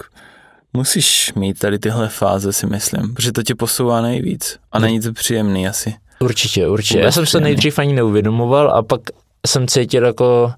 [0.72, 5.12] Musíš mít tady tyhle fáze, si myslím, protože to tě posouvá nejvíc a není to
[5.12, 5.94] příjemný asi.
[6.20, 6.94] Určitě, určitě.
[6.94, 7.44] Vůbec Já jsem příjemný.
[7.44, 9.00] se nejdřív ani neuvědomoval a pak
[9.46, 10.52] jsem cítil jako,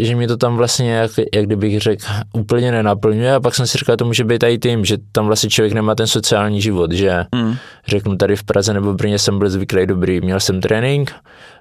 [0.00, 3.78] že mi to tam vlastně, jak, jak kdybych řekl, úplně nenaplňuje a pak jsem si
[3.78, 7.24] říkal, to může být i tím, že tam vlastně člověk nemá ten sociální život, že
[7.34, 7.56] mm.
[7.86, 11.12] řeknu tady v Praze nebo v Brně jsem byl zvyklý dobrý, měl jsem trénink,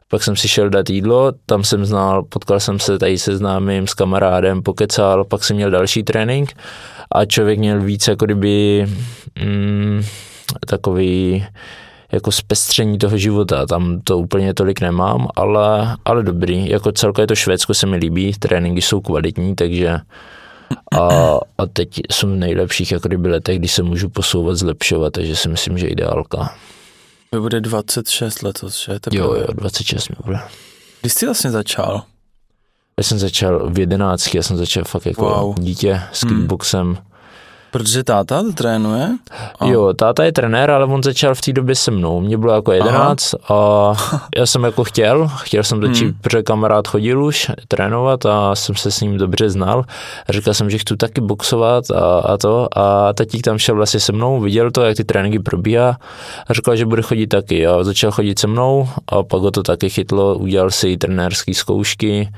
[0.07, 3.87] pak jsem si šel dát jídlo, tam jsem znal, potkal jsem se tady se známým,
[3.87, 6.53] s kamarádem, pokecal, pak jsem měl další trénink
[7.15, 8.85] a člověk měl víc jako kdyby
[9.43, 10.03] mm,
[10.67, 11.45] takový
[12.11, 17.35] jako zpestření toho života, tam to úplně tolik nemám, ale, ale dobrý, jako celkově to
[17.35, 19.97] Švédsko se mi líbí, tréninky jsou kvalitní, takže
[20.99, 25.35] a, a teď jsem v nejlepších jako kdyby letech, kdy se můžu posouvat, zlepšovat, takže
[25.35, 26.55] si myslím, že ideálka.
[27.29, 28.99] To bude 26 letos, že?
[29.11, 30.39] Jo, jo, 26 mi bude.
[31.01, 32.03] Kdy jsi vlastně začal?
[32.99, 35.59] Já jsem začal v 11, já jsem začal fakt jako wow.
[35.59, 36.35] dítě s hmm.
[36.35, 36.87] kickboxem.
[36.87, 37.15] Hmm
[37.75, 39.09] Protože táta to trénuje?
[39.59, 39.65] A...
[39.65, 42.21] Jo, táta je trenér, ale on začal v té době se mnou.
[42.21, 43.93] Mě bylo jako jedenáct a
[44.37, 46.17] já jsem jako chtěl, chtěl jsem začít, hmm.
[46.21, 49.83] protože kamarád chodil už trénovat a jsem se s ním dobře znal.
[50.29, 54.11] Říkal jsem, že chci taky boxovat a, a to a tatík tam šel vlastně se
[54.11, 55.97] mnou, viděl to, jak ty tréninky probíhá
[56.47, 59.63] a říkal, že bude chodit taky a začal chodit se mnou a pak ho to
[59.63, 62.29] taky chytlo, udělal si trenérské zkoušky,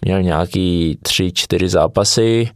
[0.00, 2.50] měl nějaký tři, čtyři zápasy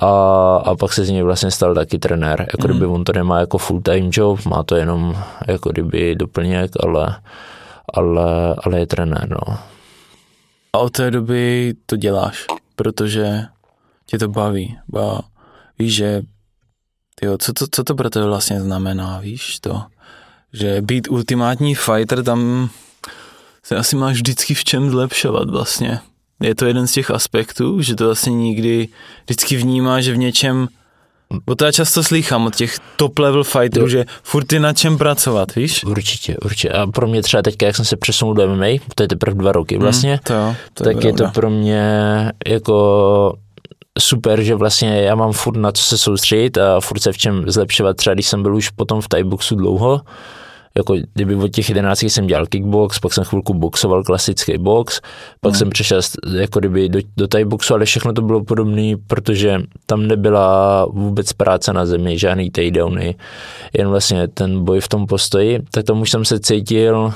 [0.00, 0.10] a,
[0.56, 2.40] a pak se z něj vlastně stal taky trenér.
[2.40, 5.16] Jako kdyby on to nemá jako full time job, má to jenom
[5.48, 7.16] jako kdyby doplněk, ale,
[7.94, 9.58] ale, ale je trenér, no.
[10.72, 13.42] A od té doby to děláš, protože
[14.06, 14.78] tě to baví.
[14.88, 15.20] Ba,
[15.78, 16.22] víš, že
[17.14, 19.82] tyjo, co, to, co to pro tebe vlastně znamená, víš to?
[20.52, 22.68] Že být ultimátní fighter, tam
[23.62, 26.00] se asi máš vždycky v čem zlepšovat vlastně.
[26.42, 28.88] Je to jeden z těch aspektů, že to vlastně nikdy
[29.24, 30.68] vždycky vnímá, že v něčem
[31.46, 34.98] Bo to já často slychám od těch top level fighterů, že furt je na čem
[34.98, 35.84] pracovat, víš?
[35.84, 36.70] Určitě, určitě.
[36.70, 39.52] A pro mě třeba teďka, jak jsem se přesunul do MMA, to je teprve dva
[39.52, 41.82] roky vlastně, mm, to, to tak je, je to pro mě
[42.46, 43.36] jako
[43.98, 47.44] super, že vlastně já mám furt na co se soustředit a furt se v čem
[47.46, 47.96] zlepšovat.
[47.96, 50.00] Třeba když jsem byl už potom v Thai boxu dlouho,
[50.76, 55.00] jako kdyby od těch 11 jsem dělal kickbox, pak jsem chvilku boxoval klasický box,
[55.40, 55.58] pak hmm.
[55.58, 56.00] jsem přešel
[56.36, 61.32] jako kdyby do, do Thai boxu, ale všechno to bylo podobné, protože tam nebyla vůbec
[61.32, 63.14] práce na zemi, žádný takedowny,
[63.78, 67.12] jen vlastně ten boj v tom postoji, tak tomu už jsem se cítil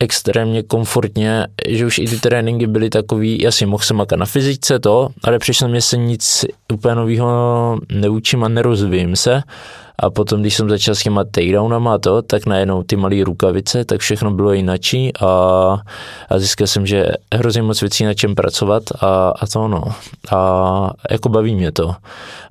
[0.00, 4.78] extrémně komfortně, že už i ty tréninky byly takový, jasně mohl jsem makat na fyzice
[4.78, 9.42] to, ale přišlo mě se nic úplně nového neučím a nerozvím se
[10.02, 13.84] a potom, když jsem začal s těma takedownama a to, tak najednou ty malé rukavice,
[13.84, 15.26] tak všechno bylo jinačí a,
[16.28, 19.82] a zjistil jsem, že hrozně moc věcí na čem pracovat a, a to ono.
[20.30, 21.94] A jako baví mě to.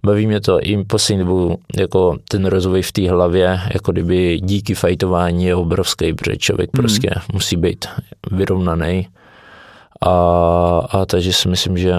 [0.06, 4.74] Baví mě to i poslední dobu, jako ten rozvoj v té hlavě, jako kdyby díky
[4.74, 6.82] fajtování je obrovský, protože člověk mm.
[6.82, 7.86] prostě musí být
[8.32, 9.08] vyrovnaný.
[10.02, 10.12] A,
[10.90, 11.94] a takže si myslím, že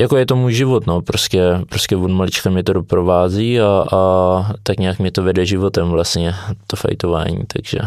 [0.00, 4.52] jako je to můj život, no, prostě, prostě od malička mě to doprovází a, a
[4.62, 6.34] tak nějak mě to vede životem vlastně,
[6.66, 7.78] to fajtování, takže.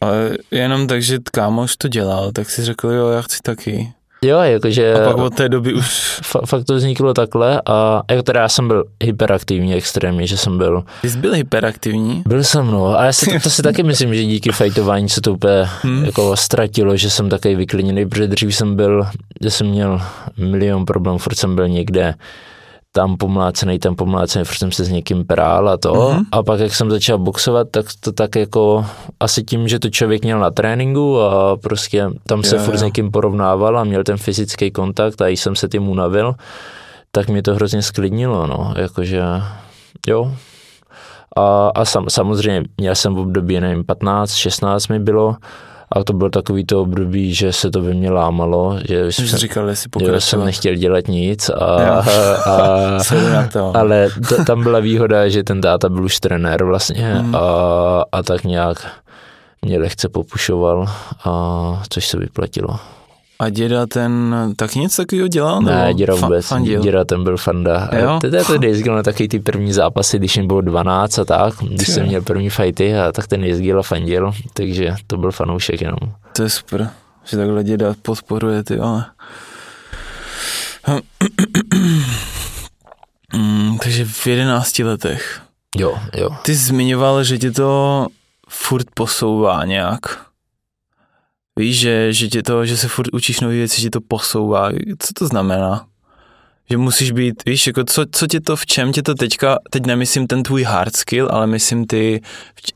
[0.00, 3.92] Ale jenom tak, že kámoš to dělal, tak si řekl, jo, já chci taky.
[4.24, 4.94] Jo, jakože...
[4.94, 6.20] A pak od té doby už...
[6.46, 10.84] Fakt to vzniklo takhle a jako teda já jsem byl hyperaktivní extrémně, že jsem byl...
[11.02, 12.22] Ty jsi byl hyperaktivní?
[12.26, 12.98] Byl jsem, no.
[12.98, 16.04] A já si to, to si taky myslím, že díky fajtování se to úplně hmm.
[16.04, 19.06] jako ztratilo, že jsem takový vyklidněný, protože dřív jsem byl,
[19.42, 20.00] že jsem měl
[20.36, 22.14] milion problémů, furt jsem byl někde
[22.96, 25.92] tam pomlácený, tam pomlácený, furt jsem se s někým prál a to.
[25.92, 26.24] Mm-hmm.
[26.32, 28.86] A pak, jak jsem začal boxovat, tak to tak jako
[29.20, 32.82] asi tím, že to člověk měl na tréninku a prostě tam se yeah, furt s
[32.82, 36.34] někým porovnával a měl ten fyzický kontakt a jsem se tím unavil,
[37.10, 39.22] tak mě to hrozně sklidnilo, no, jakože
[40.06, 40.34] jo.
[41.36, 45.36] A, a sam, samozřejmě měl jsem v období, nevím, 15, 16 mi bylo,
[45.92, 49.68] a to bylo takový to období, že se to ve mně lámalo, že jsem, říkal,
[49.68, 52.04] jestli že jsem nechtěl dělat nic a,
[52.46, 52.98] a,
[53.52, 53.76] to.
[53.76, 57.34] ale to, tam byla výhoda, že ten táta byl už trenér vlastně hmm.
[57.34, 58.86] a, a tak nějak
[59.62, 60.86] mě lehce popušoval,
[61.24, 62.78] a což se vyplatilo.
[63.38, 65.62] A děda ten tak něco takového dělal?
[65.62, 66.46] Ne, děda vůbec.
[66.46, 66.82] Fandil?
[66.82, 67.88] Děda ten byl fanda.
[68.20, 71.54] To je to jezdil na taky ty první zápasy, když jim bylo 12 a tak,
[71.54, 75.80] když jsem měl první fighty a tak ten jezdil a fandil, takže to byl fanoušek
[75.80, 75.98] jenom.
[76.32, 76.90] To je super,
[77.24, 79.04] že takhle děda podporuje, ty ale...
[83.36, 85.40] Mm, takže v 11 letech.
[85.76, 86.30] Jo, jo.
[86.42, 88.06] Ty zmiňoval, že tě to
[88.48, 90.00] furt posouvá nějak.
[91.58, 94.70] Víš, že, že, tě to, že se furt učíš nové věci, že to posouvá.
[94.98, 95.86] Co to znamená?
[96.70, 99.86] Že musíš být, víš, jako co, co tě to, v čem tě to teďka, teď
[99.86, 102.20] nemyslím ten tvůj hard skill, ale myslím ty,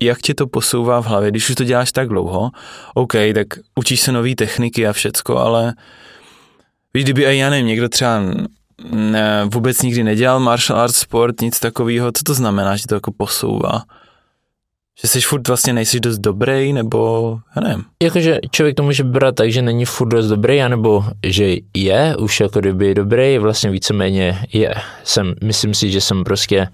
[0.01, 2.51] jak tě to posouvá v hlavě, když už to děláš tak dlouho,
[2.95, 5.75] OK, tak učíš se nové techniky a všecko, ale
[6.95, 8.21] víš, kdyby i já nevím, někdo třeba
[8.91, 13.13] ne, vůbec nikdy nedělal martial arts sport, nic takového, co to znamená, že to jako
[13.17, 13.83] posouvá?
[15.03, 17.85] Že jsi furt vlastně nejsi dost dobrý, nebo já nevím.
[18.03, 22.41] Jakože člověk to může brát tak, že není furt dost dobrý, anebo že je už
[22.41, 24.75] jako kdyby dobrý, vlastně víceméně je.
[25.05, 26.69] Jsem, myslím si, že jsem prostě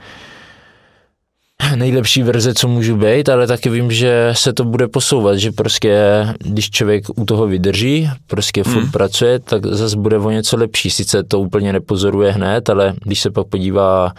[1.76, 6.26] nejlepší verze, co můžu být, ale taky vím, že se to bude posouvat, že prostě
[6.38, 8.90] když člověk u toho vydrží, prostě furt hmm.
[8.90, 10.90] pracuje, tak zase bude o něco lepší.
[10.90, 14.12] Sice to úplně nepozoruje hned, ale když se pak podívá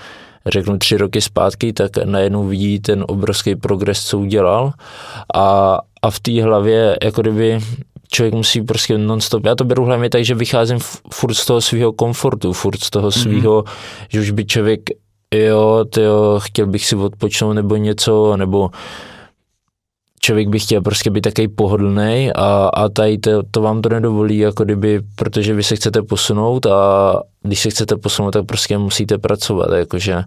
[0.47, 4.71] řeknu tři roky zpátky, tak najednou vidí ten obrovský progres, co udělal
[5.35, 7.59] a, a v té hlavě jako kdyby
[8.11, 10.79] člověk musí prostě non-stop, já to beru hlavně tak, že vycházím
[11.13, 14.07] furt z toho svého komfortu, furt z toho svého, mm-hmm.
[14.09, 14.81] že už by člověk,
[15.33, 18.69] jo, tyjo, chtěl bych si odpočnout nebo něco, nebo
[20.25, 24.37] člověk by chtěl prostě být takový pohodlný a, a tady to, to vám to nedovolí,
[24.37, 26.79] jako kdyby, protože vy se chcete posunout a
[27.43, 30.23] když se chcete posunout, tak prostě musíte pracovat, jakože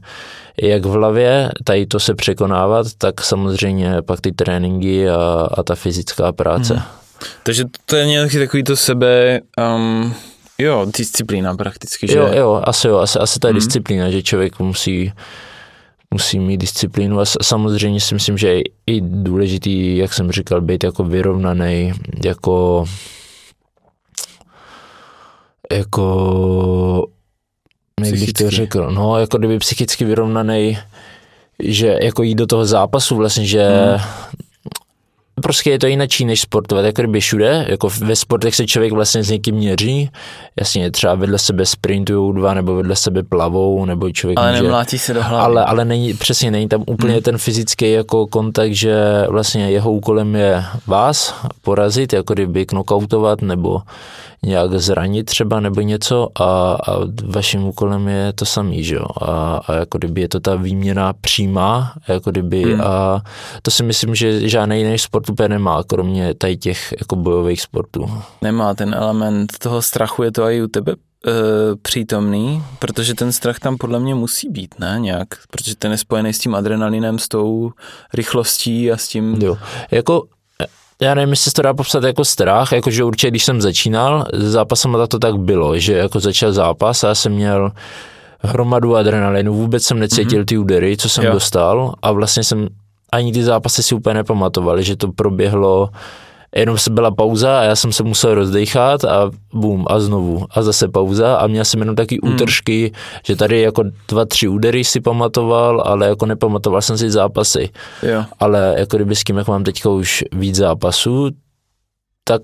[0.62, 5.74] jak v hlavě tady to se překonávat, tak samozřejmě pak ty tréninky a, a ta
[5.74, 6.74] fyzická práce.
[6.74, 6.82] Hmm.
[7.42, 9.40] Takže to je nějaký takový to sebe,
[9.74, 10.14] um,
[10.58, 12.18] jo, disciplína prakticky, že?
[12.18, 13.54] Jo, jo, asi jo, asi, asi ta hmm.
[13.54, 15.12] disciplína, že člověk musí
[16.14, 20.84] musí mít disciplínu a samozřejmě si myslím, že je i důležitý, jak jsem říkal, být
[20.84, 21.92] jako vyrovnaný,
[22.24, 22.84] jako
[25.72, 27.08] jako,
[28.04, 30.78] jak bych to řekl, no jako kdyby psychicky vyrovnaný,
[31.62, 33.98] že jako jít do toho zápasu vlastně, že Hmm.
[35.38, 39.22] Prostě je to jinačí než sportovat, jako kdyby všude, jako ve sportech se člověk vlastně
[39.24, 40.10] s někým měří,
[40.60, 44.98] jasně třeba vedle sebe sprintujou dva, nebo vedle sebe plavou, nebo člověk Ale může, nemlátí
[44.98, 45.44] se do hlavy.
[45.44, 47.22] ale, ale není, přesně není tam úplně Hmm.
[47.22, 53.80] ten fyzický jako kontakt, že vlastně jeho úkolem je vás porazit, jako kdyby knockoutovat nebo
[54.42, 59.60] nějak zranit třeba nebo něco a, a vaším úkolem je to samý, že jo, a,
[59.66, 62.80] a jako kdyby je to ta výměna přímá, jako kdyby Hmm.
[62.80, 63.22] a
[63.62, 68.10] to si myslím, že žádný jiný sport úplně nemá, kromě tady těch jako bojových sportů.
[68.42, 70.96] Nemá ten element toho strachu, je to i u tebe e,
[71.82, 76.32] přítomný, protože ten strach tam podle mě musí být, ne, nějak, protože ten je spojený
[76.32, 77.70] s tím adrenalinem, s tou
[78.14, 79.56] rychlostí a s tím, Jo,
[79.90, 80.22] jako
[81.02, 84.52] já nevím, jestli se to dá popsat jako strach, jakože určitě, když jsem začínal s
[84.52, 87.72] zápasem, tak to tak bylo, že jako začal zápas a já jsem měl
[88.40, 91.32] hromadu adrenalinu, vůbec jsem necítil ty údery, co jsem Jo.
[91.32, 92.68] dostal a vlastně jsem
[93.12, 95.88] ani ty zápasy si úplně nepamatoval, že to proběhlo
[96.56, 100.62] jenom se byla pauza a já jsem se musel rozdechat a bum a znovu a
[100.62, 102.34] zase pauza a měl jsem jenom taky Hmm.
[102.34, 102.92] útržky,
[103.26, 107.68] že tady jako dva, tři údery si pamatoval, ale jako nepamatoval jsem si zápasy
[108.02, 111.30] jo, ale jako kdyby s tím, jak mám teďka už víc zápasů,
[112.24, 112.42] tak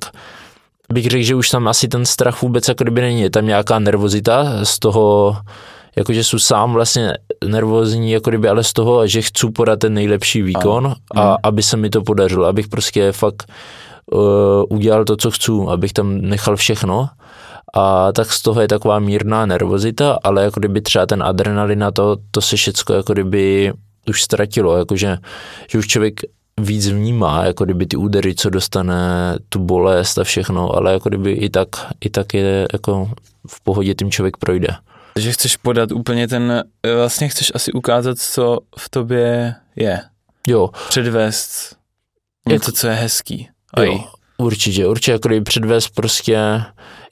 [0.93, 3.21] bych řekl, že už tam asi ten strach vůbec jako kdyby není.
[3.23, 5.37] Je tam nějaká nervozita z toho,
[5.97, 7.13] jakože jsou sám vlastně
[7.47, 11.37] nervózní, jako kdyby, ale z toho, že chci podat ten nejlepší výkon a Mm.
[11.43, 13.53] aby se mi to podařilo, abych prostě fakt
[14.69, 17.09] udělal to, co chci, abych tam nechal všechno.
[17.77, 21.91] A tak z toho je taková mírná nervozita, ale jako kdyby třeba ten adrenalin a
[21.91, 23.73] to, to se všecko jako kdyby
[24.09, 25.19] už ztratilo, jakože
[25.71, 26.21] že už člověk
[26.61, 31.33] víc vnímá, jako kdyby ty údery, co dostane, tu bolest a všechno, ale jako kdyby
[31.33, 31.69] i tak,
[32.01, 33.11] i tak je jako
[33.49, 34.69] v pohodě tím člověk projde.
[35.19, 40.01] že chceš podat úplně ten, e, vlastně chceš asi ukázat, co v tobě je,
[40.47, 41.77] Jo, předvést
[42.49, 43.49] něco, co je hezký.
[43.75, 44.05] A jo
[44.39, 46.63] určitě, určitě jako kdyby předvést prostě,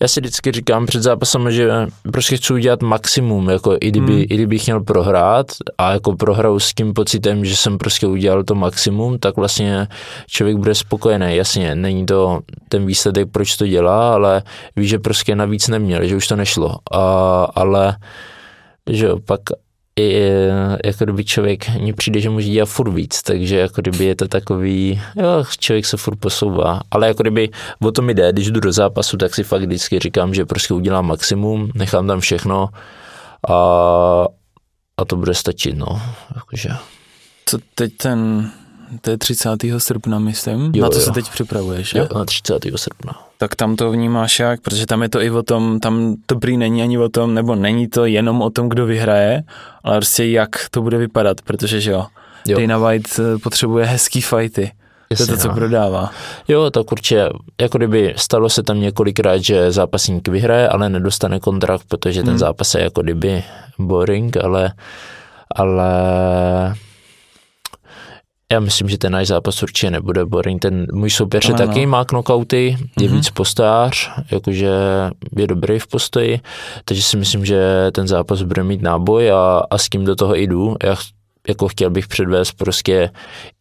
[0.01, 1.71] já si vždycky říkám před zápasem, že
[2.13, 4.23] prostě chci udělat maximum, jako i kdyby, Hmm.
[4.23, 5.47] i kdybych měl prohrát
[5.79, 9.89] a jako prohraju s tím pocitem, že jsem prostě udělal to maximum, tak vlastně
[10.27, 14.43] člověk bude spokojený, jasně, není to ten výsledek, proč to dělá, ale
[14.77, 17.97] ví, že prostě navíc neměl, že už to nešlo, a, ale
[18.91, 19.41] že jo, pak
[19.97, 20.29] i,
[20.85, 24.29] jako kdyby člověk, mně přijde, že může dělat furt víc, takže jako kdyby je to
[24.29, 27.51] takový, jo, člověk se furt posouvá, ale jako kdyby
[27.81, 30.75] o to mi jde, když jdu do zápasu, tak si fakt vždycky říkám, že prostě
[30.75, 32.69] udělám maximum, nechám tam všechno
[33.49, 33.55] a,
[34.97, 36.03] a to bude stačit, no,
[36.35, 36.69] jakože.
[37.47, 38.51] Co teď ten,
[39.01, 39.51] to je 30.
[39.79, 41.01] srpna, myslím, Jo, na to jo.
[41.01, 42.19] se teď připravuješ, Jo, jo?
[42.19, 42.55] na 30.
[42.77, 43.13] srpna.
[43.39, 46.57] tak tam to vnímáš jak, protože tam je to i o tom, tam to prý
[46.57, 49.43] není ani o tom, nebo není to jenom o tom, kdo vyhraje,
[49.85, 52.07] ale prostě jak to bude vypadat, protože že jo,
[52.49, 52.61] Jo.
[52.61, 54.73] Dana White eh, potřebuje hezký fighty,
[55.17, 55.55] to je to, co no.
[55.55, 56.11] prodává.
[56.49, 57.29] Jo, tak určitě,
[57.61, 62.39] jako kdyby stalo se tam několikrát, že zápasník vyhraje, ale nedostane kontrakt, protože ten Hmm.
[62.39, 63.43] zápas je jako kdyby
[63.79, 64.73] boring, ale,
[65.55, 65.85] ale
[68.53, 70.63] já myslím, že ten náš zápas určitě nebude boring.
[70.63, 71.59] Ten můj soupeř je no.
[71.59, 73.17] taky, má knockouty, je Mhm.
[73.17, 74.71] víc postář, jakože
[75.37, 76.41] je dobrý v postoji,
[76.85, 80.35] takže si myslím, že ten zápas bude mít náboj a, a s kým do toho
[80.35, 80.77] jdu.
[80.83, 80.97] Já
[81.49, 83.11] jako chtěl bych předvést prostě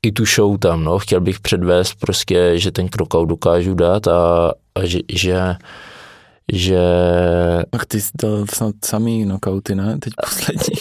[0.03, 0.99] i tu show tam, no.
[0.99, 5.55] Chtěl bych předvést prostě, že ten knockout dokážu dát a, a že, že,
[6.53, 6.79] že
[7.69, 9.97] Tak ty jsi dal snad samý knockouty, ne?
[9.99, 10.75] Teď poslední.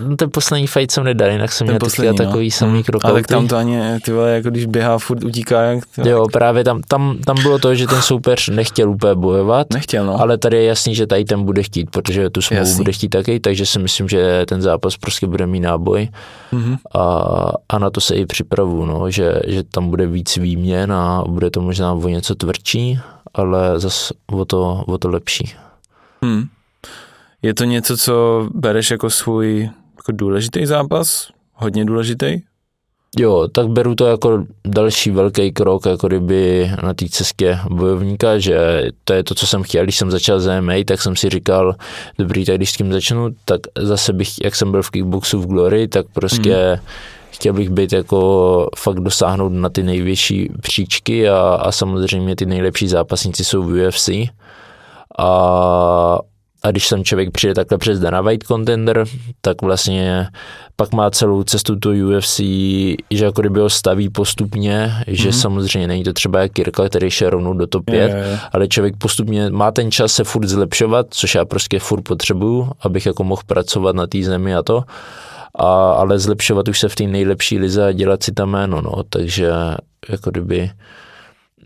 [0.08, 2.24] no ten poslední fight jsem nedal, jinak jsem Ten měl poslední, no.
[2.26, 2.82] takový samý Hmm.
[2.82, 3.12] knockouty.
[3.12, 6.26] Ale tak tam to ani, ty vole, jako když běhá, furt utíká, jak ty Jo,
[6.32, 10.20] právě tam, tam, tam bylo to, že ten soupeř nechtěl úplně bojovat, nechtěl, no.
[10.20, 12.76] ale tady je jasný, že tady ten bude chtít, protože tu smlouvu Jasný.
[12.76, 16.08] bude chtít taky, takže si myslím, že ten zápas prostě bude mít náboj
[16.52, 16.76] Mhm.
[16.94, 17.24] a,
[17.68, 21.50] a na to se i připravu, no, že, že tam bude víc výměn a bude
[21.50, 22.98] to možná o něco tvrdší,
[23.34, 25.54] ale zas o to, o to lepší.
[26.22, 26.44] Hmm.
[27.42, 31.30] Je to něco, co bereš jako svůj jako důležitý zápas?
[31.52, 32.40] Hodně důležitý?
[33.18, 38.88] Jo, tak beru to jako další velký krok, jako kdyby na té cestě bojovníka, že
[39.04, 41.74] to je to, co jsem chtěl, když jsem začal z MMA, tak jsem si říkal,
[42.18, 45.46] dobrý, tak když s tím začnu, tak zase bych, jak jsem byl v kickboxu v
[45.46, 46.86] Glory, tak prostě hmm.
[47.30, 52.88] chtěl bych být jako fakt dosáhnout na ty největší příčky a, a samozřejmě ty nejlepší
[52.88, 54.08] zápasníci jsou v UFC.
[55.18, 56.18] A
[56.64, 59.04] a když sem člověk přijde takhle přes Dana White Contender,
[59.40, 60.26] tak vlastně
[60.76, 62.36] pak má celou cestu to UFC,
[63.10, 65.40] že jako kdyby ho staví postupně, že mm-hmm.
[65.40, 68.38] samozřejmě není to třeba jak Kirka, který šel rovnou do top 5, je, je.
[68.52, 73.06] ale člověk postupně má ten čas se furt zlepšovat, což já prostě furt potřebuju, abych
[73.06, 74.84] jako mohl pracovat na té zemi a to,
[75.58, 79.02] a, ale zlepšovat už se v té nejlepší lize a dělat si tam jméno, no,
[79.08, 79.50] takže
[80.08, 80.70] jako kdyby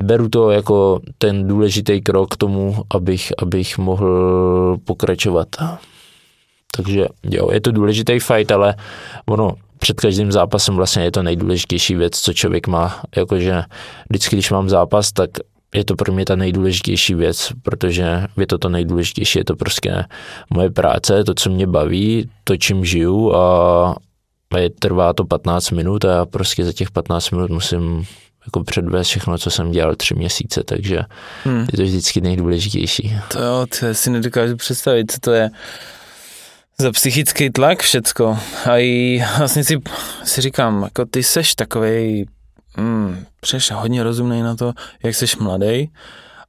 [0.03, 5.49] beru to jako ten důležitý krok k tomu, abych, abych mohl pokračovat.
[6.77, 8.75] Takže jo, je to důležitý fight, ale
[9.27, 13.03] ono před každým zápasem vlastně je to nejdůležitější věc, co člověk má.
[13.17, 13.63] Jakože
[14.11, 15.31] vždycky, když mám zápas, tak
[15.75, 20.05] je to pro mě ta nejdůležitější věc, protože je to to nejdůležitější, je to prostě
[20.51, 23.97] moje práce, to, co mě baví, to, čím žiju a
[24.59, 28.07] je, trvá to 15 minut a já prostě za těch 15 minut musím
[28.49, 31.01] jako předvést všechno, co jsem dělal tři měsíce, takže
[31.45, 31.67] hmm.
[31.73, 33.17] je to vždycky nejdůležitější.
[33.29, 35.51] To jo, to si nedokážu představit, co to je
[36.79, 38.39] za psychický tlak všecko.
[38.65, 39.79] A i vlastně si,
[40.25, 42.27] si říkám, jako ty seš takovej,
[42.77, 45.91] hmm, přeš hodně rozumný na to, jak seš mladý,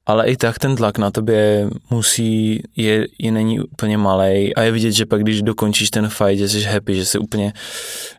[0.10, 4.72] ale i tak ten tlak na tobě musí, je, je není úplně malý a je
[4.72, 7.54] vidět, že pak když dokončíš ten fight, že jsi happy, že se úplně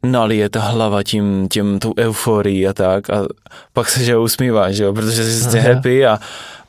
[0.03, 3.27] nalije ta hlava tím, tím tou euforií a tak a
[3.73, 5.75] pak se že usmíváš, že jo, protože jsi Aha.
[5.75, 6.19] happy a,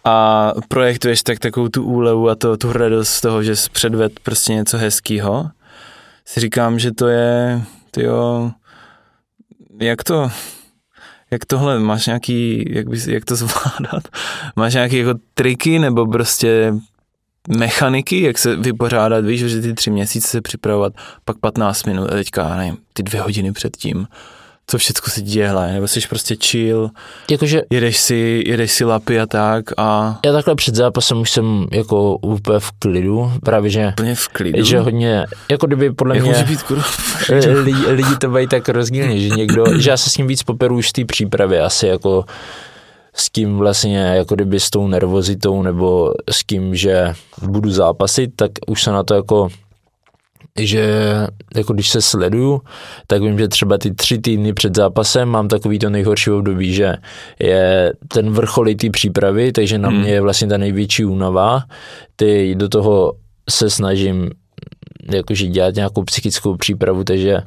[0.03, 4.19] a projektuješ tak takovou tu úlevu a to, tu radost z toho, že jsi předved
[4.19, 5.49] prostě něco hezkýho.
[6.25, 8.51] Si říkám, že to je, tyjo,
[9.81, 10.31] jak to,
[11.31, 14.07] jak tohle, máš nějaký, jak, bys, jak to zvládat?
[14.55, 16.73] Máš nějaké jako triky nebo prostě
[17.57, 20.93] mechaniky, jak se vypořádat, víš, že ty tři měsíce se připravovat,
[21.25, 24.07] pak 15 minut a teďka, nevím, ty dvě hodiny předtím
[24.71, 26.89] co všechno se děje, nebo jsi prostě chill,
[27.31, 30.19] Jakože, jedeš, si, jedeš si lapy a tak a...
[30.25, 33.87] Já takhle před zápasem už jsem jako úplně v klidu, právě že...
[33.87, 34.63] Úplně v klidu?
[34.63, 36.31] Že hodně, jako kdyby podle Jak mě...
[36.31, 36.63] může být
[37.63, 40.77] lidi, lidi to mají tak rozdílně, že někdo, že já se s ním víc poperu
[40.77, 42.25] už v té přípravě, asi jako
[43.13, 48.51] s tím vlastně, jako kdyby s tou nervozitou nebo s tím, že budu zápasit, tak
[48.67, 49.49] už se na to jako
[50.59, 51.15] že
[51.55, 52.61] jako když se sleduju,
[53.07, 56.95] tak vím, že třeba ty tři týdny před zápasem mám takový to nejhorší období, že
[57.39, 60.01] je ten vrcholitý přípravy, takže na hmm.
[60.01, 61.63] mě je vlastně ta největší únava.
[62.15, 63.13] Ty do toho
[63.49, 64.29] se snažím
[65.11, 67.37] jakože dělat nějakou psychickou přípravu, takže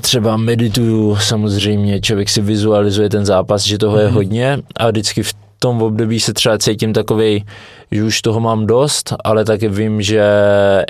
[0.00, 4.14] třeba medituju samozřejmě, člověk si vizualizuje ten zápas, že toho je hmm.
[4.14, 7.44] hodně a vždycky v tom období se třeba cítím takový,
[7.90, 10.22] že už toho mám dost, ale taky vím, že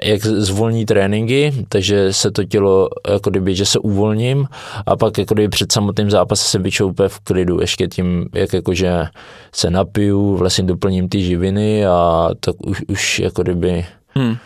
[0.04, 4.46] jak zvolní tréninky, takže se to tělo, jako kdyby, že se uvolním
[4.86, 8.52] a pak jako kdyby před samotným zápasem se byčou úplně v klidu, ještě tím, jak
[8.52, 9.04] jakože
[9.52, 14.36] se napiju, vlastně doplním ty živiny a tak už, už jako kdyby hmm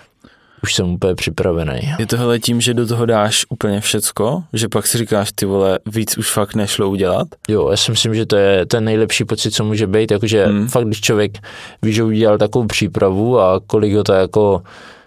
[0.63, 1.81] už jsem úplně připravený.
[1.99, 5.79] Je tohle tím, že do toho dáš úplně všecko, že pak si říkáš, ty vole,
[5.87, 7.29] víc už fakt nešlo udělat?
[7.49, 10.69] Jo, já si myslím, že to je ten nejlepší pocit, co může být, jakože hmm.
[10.69, 11.39] fakt, když člověk
[11.83, 14.63] ví, že udělal takovou přípravu a kolik ho to jako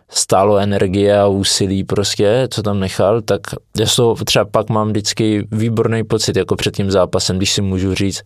[0.09, 3.41] stálo energie a úsilí prostě, co tam nechal, tak
[3.77, 7.61] já z toho třeba pak mám vždycky výborný pocit jako před tím zápasem, když si
[7.61, 8.21] můžu říct,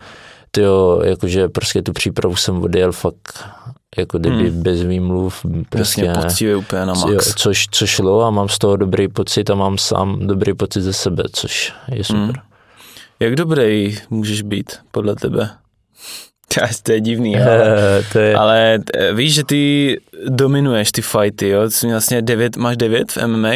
[0.55, 3.45] tyjo, jakože prostě tu přípravu jsem odjel fakt
[3.97, 4.63] jako kdyby hmm.
[4.63, 5.45] bez výmluv.
[5.69, 7.11] Prostě, poctivě úplně na max.
[7.11, 10.81] Jo, což, což šlo a mám z toho dobrý pocit a mám sám dobrý pocit
[10.81, 12.21] ze sebe, což je super.
[12.21, 12.33] Hmm.
[13.19, 15.49] Jak dobrý můžeš být podle tebe?
[16.83, 18.35] to je divný, ale, to je...
[18.35, 19.95] ale eh, víš, že ty
[20.27, 21.69] dominuješ ty fighty, jo?
[21.89, 23.55] Vlastně devět, máš devět v MMA?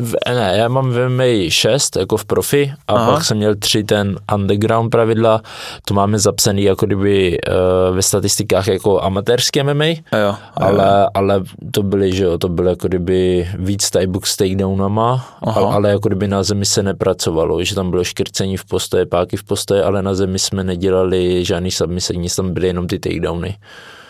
[0.00, 3.12] V, ne, já mám v MMA 6, jako v profi, a Aha.
[3.12, 5.42] pak jsem měl tři ten underground pravidla,
[5.84, 10.84] to máme zapsaný jako kdyby uh, ve statistikách jako amatérský MMA, a jo, a ale,
[10.84, 11.06] jo.
[11.14, 15.74] ale to byly, že jo, to bylo jako kdyby víc tiebook s takedownama, Aha.
[15.74, 19.44] ale jako kdyby na zemi se nepracovalo, že tam bylo škrcení v postoje, páky v
[19.44, 23.56] postoje, ale na zemi jsme nedělali žádný submise, nic tam byly jenom ty takedowny.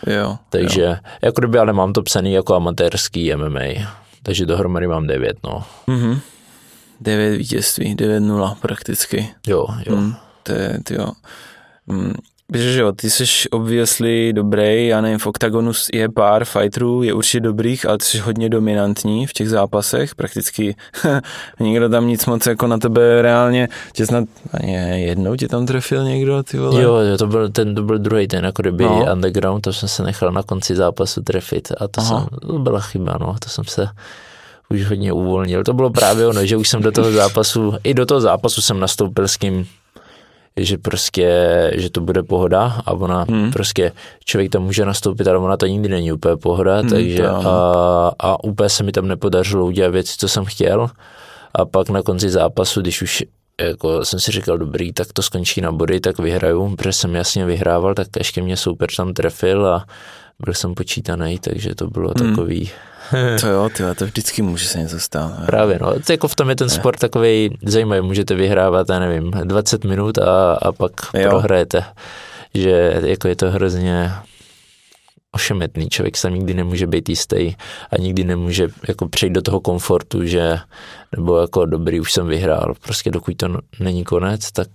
[0.06, 0.94] Jo, Takže jo.
[1.22, 5.64] jako kdyby, ale mám to psaný jako amatérský MMA takže dohromady mám 9, no.
[5.86, 6.20] Mm-hmm.
[7.00, 9.28] 9 vítězství, 9-0 prakticky.
[9.46, 9.96] Jo, jo.
[9.96, 11.12] Mm, to je, ty jo.
[11.86, 12.14] Mm,
[12.52, 17.14] Víš, že jo, ty jsi obviously dobrý, já nevím, v OKTAGONu je pár fighterů, je
[17.14, 20.76] určitě dobrých, ale ty jsi hodně dominantní v těch zápasech, prakticky
[21.60, 24.24] nikdo tam nic moc jako na tebe reálně, tě snad
[24.54, 26.82] ani jednou tě tam trefil někdo, ty vole?
[26.82, 29.06] Jo, to byl, ten, to byl druhý ten, jako kdyby no.
[29.12, 33.16] underground, to jsem se nechal na konci zápasu trefit a to, jsem, to byla chyba,
[33.20, 33.88] no, to jsem se
[34.70, 35.64] už hodně uvolnil.
[35.64, 38.80] To bylo právě ono, že už jsem do toho zápasu, i do toho zápasu jsem
[38.80, 39.66] nastoupil s tím
[40.56, 41.30] že prostě,
[41.74, 43.50] že to bude pohoda a ona hmm.
[43.50, 43.92] prostě,
[44.24, 48.44] člověk tam může nastoupit, ale ona to nikdy není úplně pohoda, hmm, takže a, a
[48.44, 50.90] úplně se mi tam nepodařilo udělat věci, co jsem chtěl
[51.54, 53.24] a pak na konci zápasu, když už
[53.60, 57.44] jako jsem si říkal, dobrý, tak to skončí na body, tak vyhraju, protože jsem jasně
[57.46, 59.84] vyhrával, tak ještě mě super tam trefil a
[60.44, 62.28] byl jsem počítaný, takže to bylo hmm.
[62.28, 62.70] takový...
[63.40, 65.46] to jo, tyhle, to vždycky může se něco stát.
[65.46, 66.00] Právě, no.
[66.06, 70.18] To jako v tom je ten sport takový zajímavý, můžete vyhrávat, já nevím, 20 minut
[70.18, 71.30] a, a pak jo.
[71.30, 71.84] prohrajete.
[72.54, 74.12] Že jako je to hrozně
[75.32, 77.54] ošemetný, člověk se nikdy nemůže být jistý
[77.90, 80.58] a nikdy nemůže jako přejít do toho komfortu, že
[81.16, 82.74] nebo jako dobrý, už jsem vyhrál.
[82.82, 83.48] Prostě dokud to
[83.80, 84.68] není konec, tak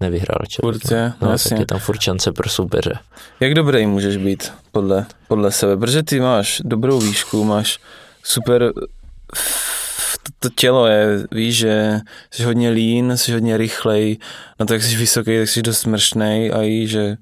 [0.00, 0.74] nevyhrál člověk.
[0.74, 1.48] Určitě, no, jasně.
[1.48, 2.98] tak je tam furt šance pro soupeře.
[3.40, 5.76] Jak dobrý můžeš být podle, podle sebe?
[5.76, 7.78] Protože ty máš dobrou výšku, máš
[8.22, 8.72] super
[10.22, 14.18] to, to tělo je, víš, že jsi hodně lín, jsi hodně rychlej,
[14.60, 17.16] no tak jsi vysoký, tak jsi dost smršnej a jí, že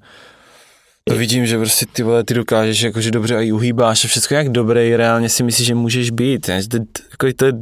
[1.07, 4.37] to vidím, že prostě ty vole, ty dokážeš jakože dobře a i uhýbáš a všechno
[4.37, 6.47] jak dobrý reálně si myslíš, že můžeš být.
[6.47, 6.67] Ne?
[6.67, 6.77] To,
[7.11, 7.53] jako, to je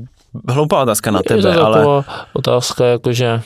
[0.50, 2.04] hloupá otázka na tebe, je to ale...
[2.34, 3.42] otázka jakože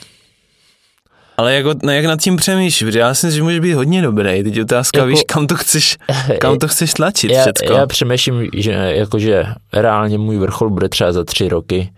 [1.39, 4.43] ale jako, no jak nad tím přemýšlíš, já si myslím, že můžeš být hodně dobrý.
[4.43, 5.97] Teď otázka, jako, víš, kam to chceš,
[6.39, 7.73] kam to chceš tlačit já, všecko.
[7.73, 11.91] Já přemýšlím, že jakože reálně můj vrchol bude třeba za tři roky.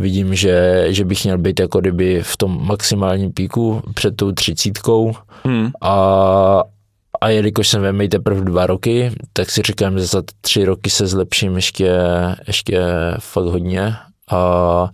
[0.00, 5.14] Vidím, že, že bych měl být jako kdyby v tom maximálním píku před tou třicítkou
[5.44, 5.70] hmm.
[5.80, 6.62] a,
[7.20, 11.06] a jelikož jsem ve teprve dva roky, tak si říkám, že za tři roky se
[11.06, 11.92] zlepším ještě,
[12.46, 12.80] ještě
[13.18, 13.96] fakt hodně
[14.30, 14.90] a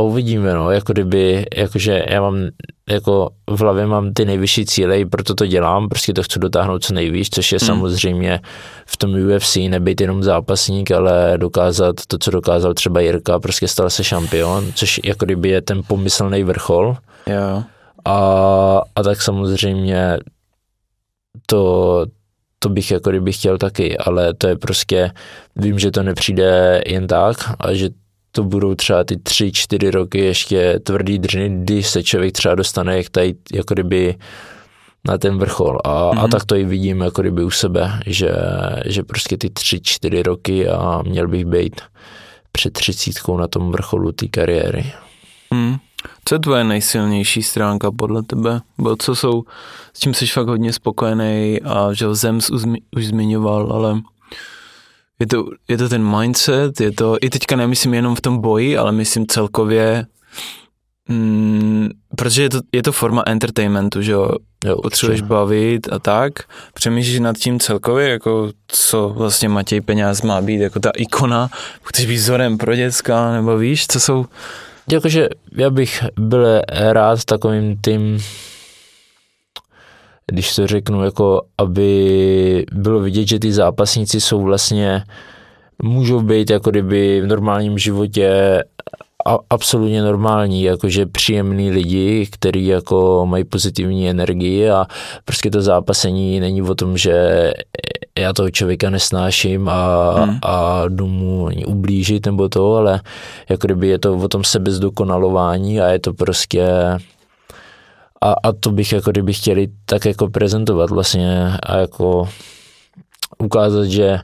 [0.00, 2.48] a uvidíme, no, jako kdyby, jakože já mám,
[2.88, 6.94] jako v hlavě mám ty nejvyšší cíle, proto to dělám, prostě to chci dotáhnout co
[6.94, 7.66] nejvíc, což je hmm.
[7.66, 8.40] samozřejmě
[8.86, 13.90] v tom UFC nebýt jenom zápasník, ale dokázat to, co dokázal třeba Jirka, prostě stal
[13.90, 16.96] se šampion, což jako kdyby je ten pomyslný vrchol.
[17.26, 17.62] Jo.
[18.04, 20.18] A, a tak samozřejmě
[21.46, 22.06] to,
[22.58, 25.10] to bych jako kdyby chtěl taky, ale to je prostě,
[25.56, 27.88] vím, že to nepřijde jen tak a že
[28.36, 32.96] to budou třeba ty tři, čtyři roky ještě tvrdý dřiny, když se člověk třeba dostane
[32.96, 34.14] jak tady, jako kdyby
[35.08, 35.78] na ten vrchol.
[35.84, 36.18] A, mm-hmm.
[36.18, 36.30] a mhm.
[36.30, 38.30] tak to i vidím jako kdyby u sebe, že,
[38.86, 41.80] že prostě ty tři, čtyři roky a měl bych být
[42.52, 44.92] před třicítkou na tom vrcholu té kariéry.
[45.54, 45.76] Mm.
[46.24, 48.60] Co je tvoje nejsilnější stránka podle tebe?
[48.78, 49.44] Bo co jsou,
[49.94, 52.62] s čím jsi fakt hodně spokojený a že Zems už,
[52.96, 54.00] už zmiňoval, ale
[55.20, 58.78] je to, je to ten mindset, je to, i teďka nemyslím jenom v tom boji,
[58.78, 60.06] ale myslím celkově,
[61.08, 64.30] mm, protože je to, je to forma entertainmentu, že jo,
[64.64, 66.32] jo potřebuješ bavit a tak,
[66.74, 71.50] přemýšlíš nad tím celkově, jako co vlastně Matěj Peňáz má být, jako ta ikona,
[71.82, 74.26] chceš být vzorem pro děcka, nebo víš, co jsou...
[74.92, 76.62] Jakože já bych byl
[76.92, 78.18] rád takovým tím
[80.32, 85.02] když to řeknu, jako aby bylo vidět, že ty zápasníci jsou vlastně,
[85.82, 88.62] můžou být jako kdyby v normálním životě
[89.26, 94.86] a, absolutně normální, jakože příjemný lidi, kteří jako mají pozitivní energii a
[95.24, 97.52] prostě to zápasení není o tom, že
[98.18, 100.38] já toho člověka nesnáším a, hmm.
[100.42, 103.00] a jdu mu ublížit nebo to, ale
[103.48, 106.68] jako kdyby je to o tom sebezdokonalování a je to prostě
[108.20, 112.28] a, a to bych jako kdyby chtěli tak jako prezentovat vlastně a jako
[113.38, 114.18] ukázat, že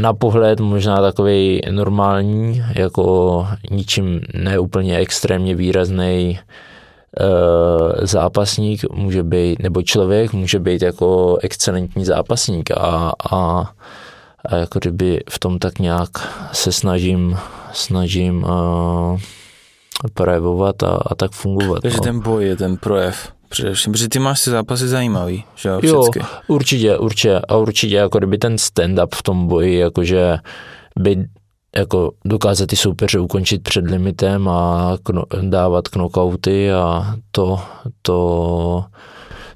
[0.00, 6.40] na pohled možná takový normální, jako ničím neúplně extrémně výrazný e,
[8.06, 12.70] zápasník může být, nebo člověk může být jako excelentní zápasník.
[12.70, 13.70] A, a,
[14.48, 16.10] a jako kdyby v tom tak nějak
[16.52, 17.36] se snažím,
[17.72, 19.39] snažím e,
[20.14, 21.82] projevovat a, a tak fungovat.
[21.82, 22.04] Takže no.
[22.04, 26.04] ten boj je ten projev především, protože ty máš ty zápasy zajímavý, že jo, Jo,
[26.46, 30.38] určitě, určitě a určitě jako kdyby ten stand-up v tom boji, jakože
[30.98, 31.24] by
[31.76, 37.60] jako dokázat ty soupeře ukončit před limitem a kno, dávat knockouty a to,
[38.02, 38.84] to,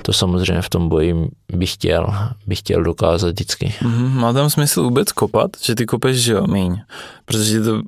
[0.03, 2.15] to samozřejmě v tom boji bych chtěl,
[2.47, 3.75] bych chtěl dokázat vždycky.
[3.83, 4.09] Mm-hmm.
[4.09, 6.81] Má tam smysl vůbec kopat, že ty kopeš, že jo, míň,
[7.25, 7.81] protože to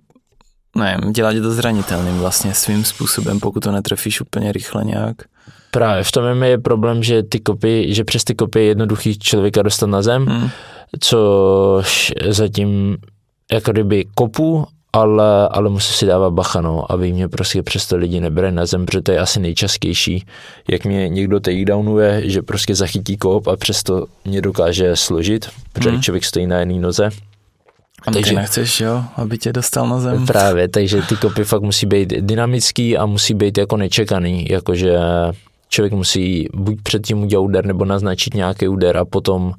[0.77, 5.16] ne, dělá tě to zranitelným vlastně svým způsobem, pokud to netrefíš úplně rychle nějak.
[5.70, 9.62] Právě v tom je problém, že ty kopy, že přes ty kopy je jednoduchý člověka
[9.62, 10.49] dostat na zem, hmm.
[11.01, 12.97] což zatím
[13.53, 18.20] jako kdyby kopu, ale, ale musí si dávat bacha, no, aby mě prostě přesto lidi
[18.20, 20.27] nebere na zem, protože to je asi nejčastější,
[20.70, 26.03] jak mě někdo takedownuje, že prostě zachytí kop a přesto mě dokáže složit, protože hmm.
[26.03, 27.11] člověk stojí na jedné noze
[28.07, 30.27] A takže, ty nechceš, jo, aby tě dostal na zem.
[30.27, 34.99] Právě, takže ty kopy fakt musí být dynamický a musí být jako nečekaný, jakože
[35.69, 39.53] člověk musí buď předtím udělat úder nebo naznačit nějaký úder a potom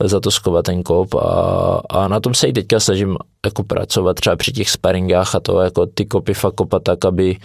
[0.00, 3.16] za to skovat ten kop a, a na tom se i teďka snažím
[3.46, 7.36] jako pracovat třeba při těch sparingách a to jako ty kopy fakt kopat tak, aby,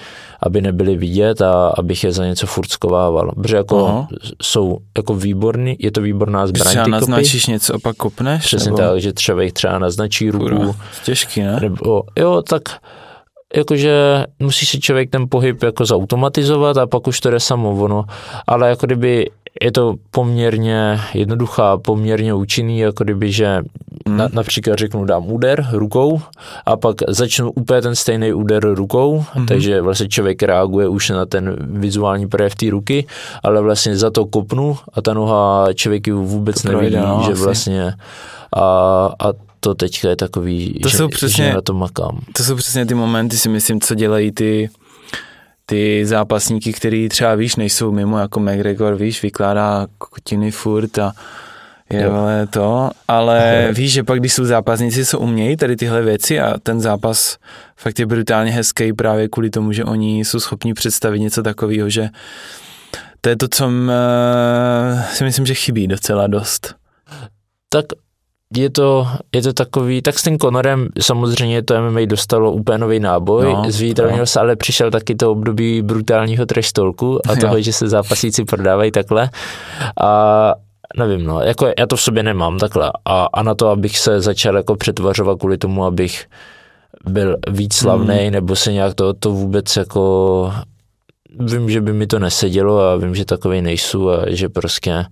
[0.43, 3.31] aby nebyly vidět a abych je za něco furt skovával.
[3.35, 4.07] Protože jako Aha.
[4.41, 7.51] jsou jako výborný, je to výborná zbraň třeba ty naznačíš kopy.
[7.51, 8.45] něco a pak kopneš?
[8.45, 8.77] Přesně nebo?
[8.77, 10.75] tak, že třeba jich třeba naznačí ruku.
[11.03, 11.59] Těžký, ne?
[11.61, 12.61] Nebo, jo, tak
[13.55, 18.05] jakože musí si člověk ten pohyb jako zautomatizovat a pak už to jde samo ono,
[18.47, 19.29] ale jako kdyby
[19.63, 23.61] je to poměrně jednoduchá, poměrně účinný, jako kdyby, že
[24.07, 24.17] hmm.
[24.17, 26.21] na, například řeknu dám úder rukou
[26.65, 29.45] a pak začnu úplně ten stejný úder rukou, hmm.
[29.45, 33.05] takže vlastně člověk reaguje už na ten vizuální projev té ruky,
[33.43, 37.93] ale vlastně za to kopnu a ta noha člověk vůbec to nevidí, no, že vlastně
[38.55, 38.65] a,
[39.19, 42.19] a to teďka je takový, to že, jsou přesně, že na to makám.
[42.37, 44.69] To jsou přesně ty momenty, si myslím, co dělají ty
[45.69, 51.13] ty zápasníky, který třeba víš, nejsou mimo, jako McGregor, víš, vykládá kotiny furt a
[51.89, 56.39] je ale to, ale víš, že pak, když jsou zápasníci, co umějí tady tyhle věci
[56.39, 57.37] a ten zápas
[57.77, 62.09] fakt je brutálně hezký právě kvůli tomu, že oni jsou schopni představit něco takového, že
[63.21, 66.75] to je to, co eh, si myslím, že chybí docela dost.
[67.69, 67.85] Tak
[68.57, 72.99] je to, je to takový, tak s tím Conorem samozřejmě to MMA dostalo úplně nový
[72.99, 77.61] náboj, no, zviditelnil se, ale přišel taky to období brutálního treštolku a toho, jo.
[77.61, 79.29] že se zápasíci prodávají takhle
[80.01, 80.53] a
[80.97, 84.21] nevím, no, jako já to v sobě nemám takhle a, a na to, abych se
[84.21, 86.25] začal jako přetvařovat kvůli tomu, abych
[87.05, 88.31] byl víc slavný, hmm.
[88.31, 90.53] nebo se nějak to, to vůbec jako
[91.39, 95.05] vím, že by mi to nesedělo a vím, že takový nejsou a že prostě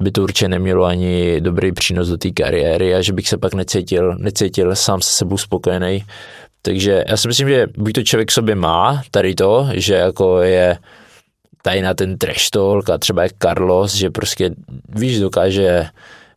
[0.00, 3.54] by to určitě nemělo ani dobrý přínos do té kariéry a že bych se pak
[3.54, 6.04] necítil, necítil sám se sebou spokojený.
[6.62, 10.78] Takže já si myslím, že buď to člověk sobě má tady to, že jako je
[11.62, 14.50] tady na ten trash talk a třeba jak Carlos, že prostě
[14.88, 15.86] víš, dokáže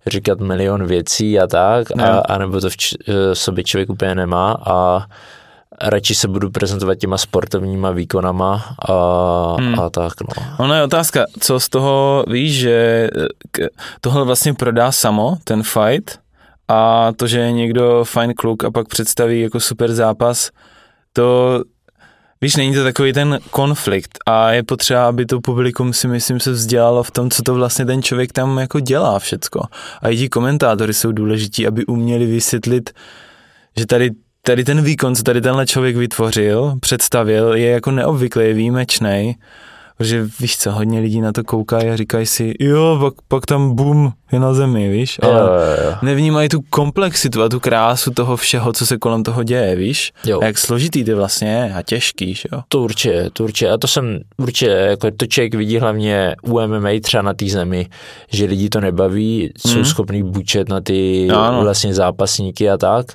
[0.08, 2.98] říkat milion věcí a tak, a, a nebo to v č-
[3.34, 5.06] sobě člověk úplně nemá a
[5.84, 9.80] radši se budu prezentovat těma sportovníma výkonama a, hmm.
[9.80, 10.14] a tak.
[10.22, 10.46] No.
[10.60, 13.10] Ono je otázka, co z toho víš, že
[14.02, 16.20] tohle vlastně prodá samo, ten fight,
[16.68, 20.50] a to, že je někdo fajn kluk a pak představí jako super zápas,
[21.14, 21.62] to
[22.44, 26.52] Víš, není to takový ten konflikt a je potřeba, aby to publikum si myslím se
[26.52, 29.62] vzdělalo v tom, co to vlastně ten člověk tam jako dělá všecko.
[30.02, 32.90] A i ti komentátory jsou důležití, aby uměli vysvětlit,
[33.78, 34.12] že tady
[34.42, 39.36] tady ten výkon, co tady tenhle člověk vytvořil, představil, je jako neobvyklý, je výjimečný.
[39.98, 43.76] Protože víš co, hodně lidí na to koukají a říkají si, jo, pak, pak tam
[43.76, 45.96] bum, je na zemi, víš, ale jo, jo, jo.
[46.02, 50.42] nevnímají tu komplexitu a tu krásu toho všeho, co se kolem toho děje, víš, jo.
[50.42, 52.62] a jak složitý ty vlastně je a těžký, jo.
[52.68, 56.90] To určitě, to určitě, a to jsem určitě, jako to člověk vidí hlavně u MMA
[57.04, 57.88] třeba na té zemi,
[58.32, 59.86] že lidi to nebaví, jsou mm.
[59.86, 63.06] schopní bučet na ty no, vlastně zápasníky a tak,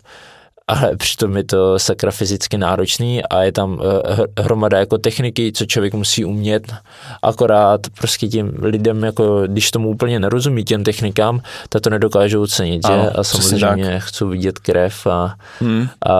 [0.68, 5.66] ale přitom je to sakra fyzicky náročný a je tam eh, hromada jako techniky, co
[5.66, 6.74] člověk musí umět,
[7.22, 12.86] akorát prostě tím lidem, jako když tomu úplně nerozumí těm technikám, tak to nedokážou ocenit,
[12.86, 12.92] že?
[12.92, 15.88] A samozřejmě chcou vidět krev a, hmm.
[16.06, 16.14] a,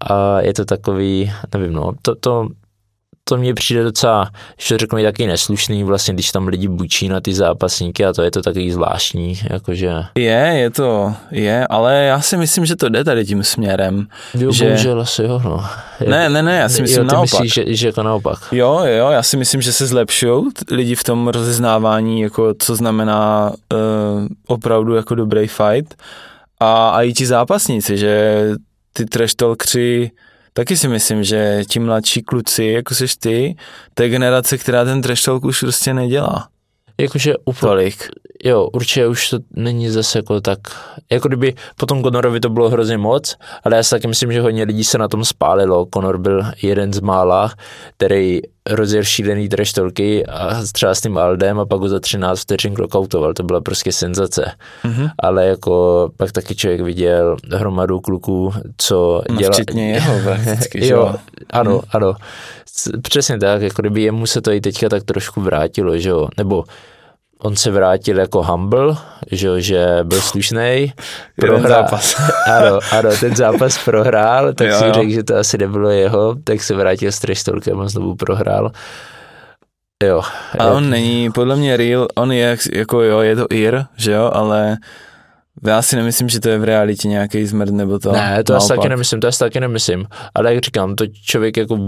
[0.00, 2.48] a je to takový, nevím, no, to, to
[3.24, 7.20] to mně přijde docela, že řeknu mi taky neslušný, vlastně, když tam lidi bučí na
[7.20, 9.92] ty zápasníky a to je to takový zvláštní, jakože.
[10.14, 14.06] Je, je to, je, ale já si myslím, že to jde tady tím směrem.
[14.34, 14.64] Jo, že...
[14.64, 15.64] bohužel asi jo, no.
[16.08, 17.40] Ne, ne, ne, já si myslím jo, ty naopak.
[17.40, 18.38] Myslíš, že, že jako naopak.
[18.52, 23.52] Jo, jo, já si myslím, že se zlepšují lidi v tom rozeznávání, jako co znamená
[23.72, 25.94] uh, opravdu jako dobrý fight
[26.60, 28.44] a, a i ti zápasníci, že
[28.92, 30.10] ty trash talkři
[30.52, 33.56] taky si myslím, že ti mladší kluci, jako jsi ty,
[33.94, 36.48] to je generace, která ten trash talk už prostě nedělá.
[37.00, 37.90] Jakože úplně,
[38.44, 40.58] jo, určitě už to není zase jako tak,
[41.12, 44.40] jako kdyby po tom Conorovi to bylo hrozně moc, ale já si taky myslím, že
[44.40, 45.86] hodně lidí se na tom spálilo.
[45.94, 47.52] Conor byl jeden z mála,
[47.96, 48.40] který
[48.70, 53.34] rozjel šílený treštolky a třeba s tím Aldem a pak ho za 13 vteřin knockoutoval,
[53.34, 54.52] to byla prostě senzace.
[54.84, 55.10] Mm-hmm.
[55.18, 59.52] Ale jako pak taky člověk viděl hromadu kluků, co no, dělá...
[59.52, 61.14] Včetně jeho prakticky, jo,
[61.50, 61.80] ano, mm.
[61.92, 62.14] ano.
[63.02, 66.64] Přesně tak, jako kdyby jemu se to i teďka tak trošku vrátilo, že jo, nebo
[67.42, 68.96] on se vrátil jako humble,
[69.32, 70.92] že, že byl slušný.
[71.40, 72.16] Prohrál, zápas.
[72.46, 76.62] ano, ano, ten zápas prohrál, tak jo, si řekl, že to asi nebylo jeho, tak
[76.62, 78.70] se vrátil s treštolkem a znovu prohrál.
[80.04, 80.22] Jo.
[80.58, 80.74] A jak...
[80.74, 84.76] on není, podle mě real, on je jako jo, je to ir, že jo, ale
[85.66, 88.12] Já si nemyslím, že to je v realitě nějaký zmrt nebo to.
[88.12, 90.06] Ne, to já taky nemyslím, to já taky nemyslím.
[90.34, 91.78] Ale jak říkám, to člověk jako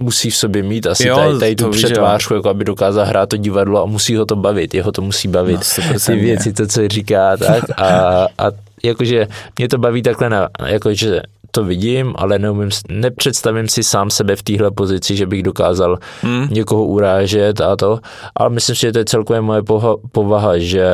[0.00, 3.36] musí v sobě mít asi jo, tady, tady tu přetvářku, jako aby dokázal hrát to
[3.36, 5.60] divadlo a musí ho to bavit, jeho to musí bavit.
[5.92, 8.50] No, ty věci, to, co říká, tak a, a
[8.82, 9.26] jakože
[9.58, 11.20] mě to baví takhle, na, jakože
[11.50, 16.48] to vidím, ale neumím, nepředstavím si sám sebe v téhle pozici, že bych dokázal hmm.
[16.50, 17.98] někoho urážet a to,
[18.36, 20.86] ale myslím si, že to je celkově moje poha, povaha, že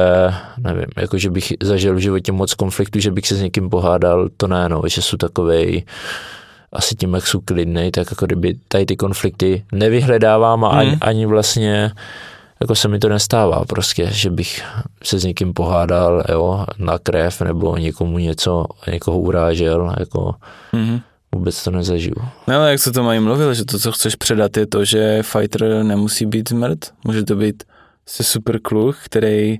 [0.59, 4.28] nevím, jako že bych zažil v životě moc konfliktů, že bych se s někým pohádal,
[4.36, 5.84] to ne, no, že jsou takovej
[6.75, 10.99] asi tím, jak jsou klidnej, tak jako kdyby tady ty konflikty nevyhledávám a ani, hmm.
[11.01, 11.91] ani vlastně
[12.61, 14.62] jako se mi to nestává prostě, že bych
[15.05, 20.35] se s někým pohádal, jo, na krev nebo někomu něco, někoho urážel, jako
[20.72, 21.01] mm-hmm.
[21.35, 22.14] vůbec to nezažiju.
[22.49, 25.22] No ale jak se to mají mluvil, že to, co chceš předat, je to, že
[25.22, 27.64] fighter nemusí být zmrt, může to být
[28.07, 29.59] se super kluh, který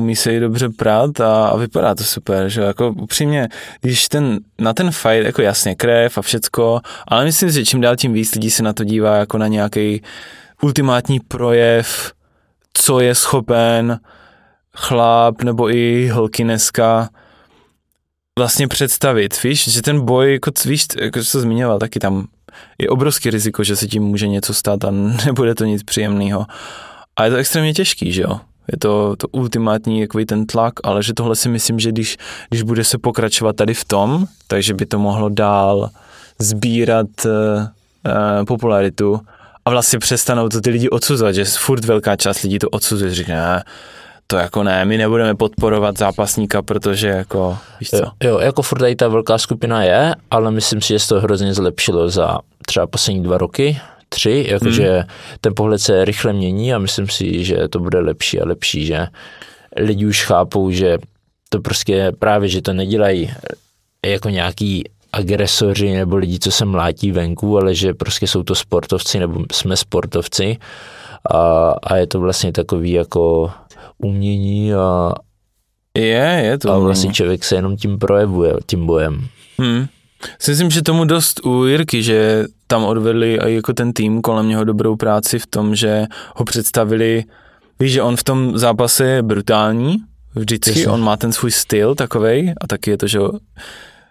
[0.00, 3.48] umí se i dobře prát a, a vypadá to super, že jako upřímně,
[3.80, 7.80] když ten, na ten fight, jako jasně krev a všecko, ale myslím si, že čím
[7.80, 10.02] dál tím víc lidí se na to dívá jako na nějaký
[10.62, 12.12] ultimátní projev,
[12.72, 14.00] co je schopen
[14.76, 17.08] chlap nebo i holky dneska
[18.38, 22.26] vlastně představit, víš, že ten boj, jako, víš, jako to zmiňoval, taky tam
[22.78, 24.90] je obrovský riziko, že se tím může něco stát a
[25.26, 26.46] nebude to nic příjemného.
[27.16, 28.40] A je to extrémně těžký, že jo?
[28.72, 32.16] Je to, to ultimátní jakový ten tlak, ale že tohle si myslím, že když,
[32.48, 35.90] když bude se pokračovat tady v tom, takže by to mohlo dál
[36.38, 39.20] sbírat uh, popularitu
[39.64, 43.62] a vlastně přestanou to ty lidi odsuzovat, že furt velká část lidí to odsuzuje, říká,
[44.26, 48.04] to jako ne, my nebudeme podporovat zápasníka, protože jako, víš co?
[48.24, 51.54] Jo, jako furt tady ta velká skupina je, ale myslím si, že se to hrozně
[51.54, 53.80] zlepšilo za třeba poslední dva roky,
[54.10, 55.08] tři, jakože hmm.
[55.40, 59.06] ten pohled se rychle mění a myslím si, že to bude lepší a lepší, že
[59.76, 60.98] lidi už chápou, že
[61.48, 63.30] to prostě právě, že to nedělají
[64.06, 69.18] jako nějaký agresoři nebo lidi, co se mlátí venku, ale že prostě jsou to sportovci
[69.18, 70.56] nebo jsme sportovci
[71.30, 73.50] a, a je to vlastně takový jako
[73.98, 75.12] umění a
[75.94, 76.72] je, je to.
[76.72, 79.28] A vlastně člověk se jenom tím projevuje, tím bojem.
[79.58, 79.86] Hmm.
[80.48, 84.64] Myslím, že tomu dost u Jirky, že tam odvedli i jako ten tým kolem něho
[84.64, 86.06] dobrou práci v tom, že
[86.36, 87.24] ho představili,
[87.80, 89.96] víš, že on v tom zápase je brutální,
[90.34, 90.88] vždycky, Jasně.
[90.88, 93.18] on má ten svůj styl takovej a taky je to, že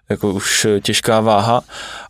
[0.09, 1.61] jako už těžká váha,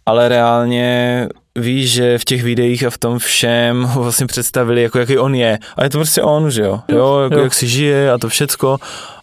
[0.05, 4.99] ale reálně víš, že v těch videích a v tom všem ho vlastně představili, jako
[4.99, 5.59] jaký on je.
[5.75, 6.79] A je to prostě on, že jo?
[6.87, 7.43] Jo, jako jo.
[7.43, 8.77] jak si žije a to všecko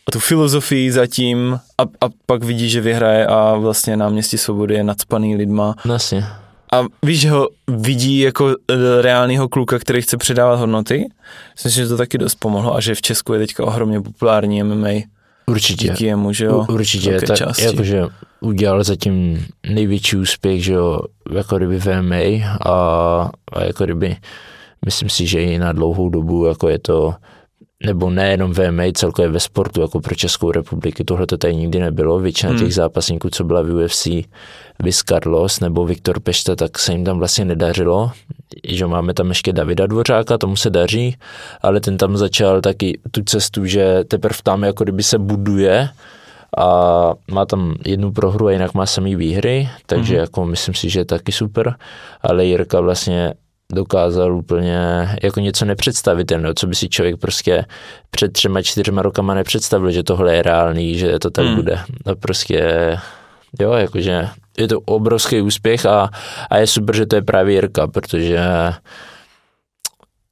[0.08, 4.74] a tu filozofii zatím a, a pak vidí, že vyhraje a vlastně na městě svobody
[4.74, 5.74] je nadspaný lidma.
[5.84, 6.26] Vlastně.
[6.72, 11.08] A víš, že ho vidí jako e, reálného kluka, který chce předávat hodnoty.
[11.54, 14.88] Myslím, že to taky dost pomohlo a že v Česku je teďka ohromně populární MMA.
[15.46, 15.88] Určitě.
[15.88, 16.66] Díky jemu, že jo?
[16.68, 18.02] Určitě, tak jakože
[18.40, 21.00] udělal zatím největší úspěch, že jo,
[21.32, 22.72] jako kdyby v MMA a,
[23.52, 24.16] a jako kdyby
[24.84, 27.14] myslím si, že i na dlouhou dobu jako je to
[27.84, 31.80] nebo nejenom v MMA, celkově ve sportu, jako pro Českou republiku, tohle to tady nikdy
[31.80, 32.18] nebylo.
[32.18, 32.60] Většina hmm.
[32.60, 34.06] těch zápasníků, co byla v UFC,
[34.82, 38.10] Viz Carlos nebo Viktor Pešta, tak se jim tam vlastně nedařilo.
[38.68, 41.16] Že máme tam ještě Davida Dvořáka, tomu se daří,
[41.62, 45.88] ale ten tam začal taky tu cestu, že teprve tam jako kdyby se buduje
[46.58, 50.20] a má tam jednu prohru a jinak má samý výhry, takže hmm.
[50.20, 51.74] jako myslím si, že je taky super,
[52.22, 53.34] ale Jirka vlastně
[53.72, 57.64] dokázal úplně jako něco nepředstavitelného, co by si člověk prostě
[58.10, 61.54] před třema, čtyřma rokama nepředstavil, že tohle je reálný, že to tak hmm.
[61.54, 61.78] bude.
[62.06, 62.90] No prostě,
[63.60, 66.10] jo, jakože je to obrovský úspěch a,
[66.50, 68.38] a je super, že to je právě Jirka, protože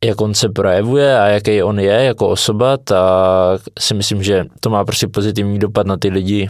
[0.05, 4.71] jak on se projevuje a jaký on je jako osoba, tak si myslím, že to
[4.71, 6.49] má prostě pozitivní dopad na ty lidi.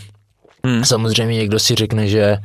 [0.67, 0.85] Hmm.
[0.85, 2.37] Samozřejmě někdo si řekne, že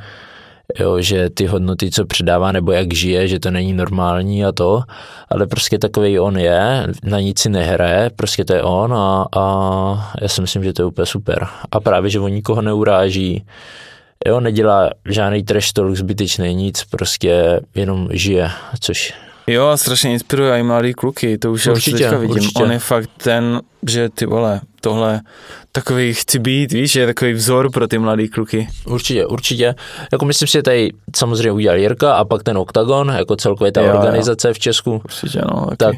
[0.79, 4.81] jo, že ty hodnoty, co předává, nebo jak žije, že to není normální a to,
[5.29, 10.13] ale prostě takový on je, na nic si nehraje, prostě to je on a, a
[10.21, 11.47] já si myslím, že to je úplně super.
[11.71, 13.45] A právě, že on nikoho neuráží,
[14.27, 18.49] jo, nedělá žádný trash talk zbytečný, nic, prostě jenom žije,
[18.79, 19.13] což
[19.49, 22.35] Jo, a strašně inspiruje i mladý kluky, to už určitě, já už vidím.
[22.35, 22.63] Určitě.
[22.63, 25.21] On je fakt ten, že ty vole, tohle
[25.71, 28.67] takový chci být, víš, je takový vzor pro ty mladý kluky.
[28.85, 29.75] Určitě, určitě.
[30.11, 33.81] Jako myslím si, že tady samozřejmě udělal Jirka a pak ten Octagon, jako celkově ta
[33.81, 34.53] jo, organizace jo.
[34.53, 35.01] v Česku.
[35.05, 35.65] Určitě, no.
[35.77, 35.97] Taky.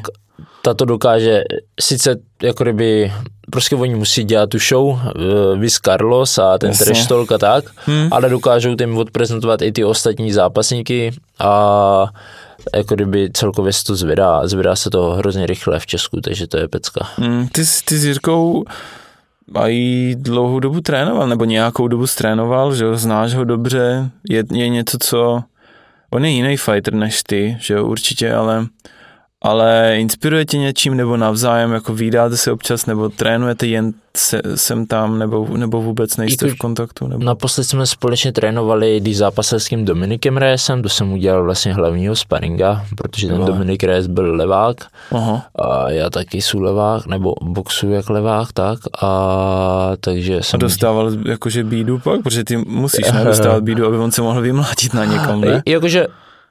[0.62, 1.42] ta to dokáže,
[1.80, 3.12] sice jako kdyby,
[3.50, 7.64] prostě oni musí dělat tu show, eh, Viz Carlos a ten trash talk a tak,
[7.86, 8.08] hmm.
[8.10, 12.06] ale dokážou tím odprezentovat i ty ostatní zápasníky a
[12.76, 16.56] jako kdyby celkově se to zvedá, zvedá se to hrozně rychle v Česku, takže to
[16.56, 17.08] je pecka.
[17.18, 18.64] Mm, ty, ty s Jirkou
[19.66, 24.68] i dlouhou dobu trénoval, nebo nějakou dobu trénoval, že jo, znáš ho dobře, je, je
[24.68, 25.42] něco, co...
[26.10, 28.66] On je jiný fighter než ty, že jo, určitě, ale
[29.42, 34.86] ale inspiruje tě něčím nebo navzájem, jako vydáte se občas nebo trénujete jen se, sem
[34.86, 37.06] tam nebo, nebo vůbec nejste v kontaktu?
[37.06, 37.24] Nebo?
[37.24, 42.16] Naposled jsme společně trénovali, když zápasil s tím Dominikem Reyesem, to jsem udělal vlastně hlavního
[42.16, 44.76] sparinga, protože ten Dominik Reyes byl levák
[45.10, 45.46] Aha.
[45.54, 50.56] a já taky jsem levák, nebo boxu jak levák, tak a takže jsem...
[50.56, 51.28] A dostával udělal...
[51.28, 55.40] jakože bídu pak, protože ty musíš nedostávat bídu, aby on se mohl vymlátit na někam,
[55.40, 55.62] ne?
[55.66, 56.06] Jakože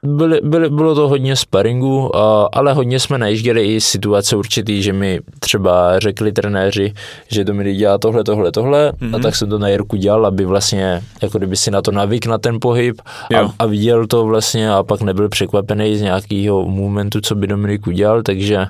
[0.06, 2.16] byly, byly, bylo to hodně sparingu,
[2.52, 6.92] ale hodně jsme najížděli i situace určitý, že mi třeba řekli trenéři,
[7.28, 9.16] že Dominik dělá tohle, tohle, tohle mm-hmm.
[9.16, 12.26] a tak jsem to na Jirku dělal, aby vlastně, jako kdyby si na to navyk
[12.26, 13.00] na ten pohyb
[13.34, 17.86] a, a viděl to vlastně a pak nebyl překvapený z nějakého momentu, co by Dominik
[17.86, 18.66] udělal, takže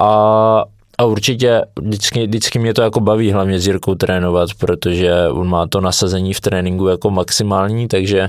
[0.00, 0.64] a
[0.98, 5.66] a určitě vždycky, vždycky mě to jako baví hlavně s Jirkou trénovat, protože on má
[5.66, 8.28] to nasazení v tréninku jako maximální, takže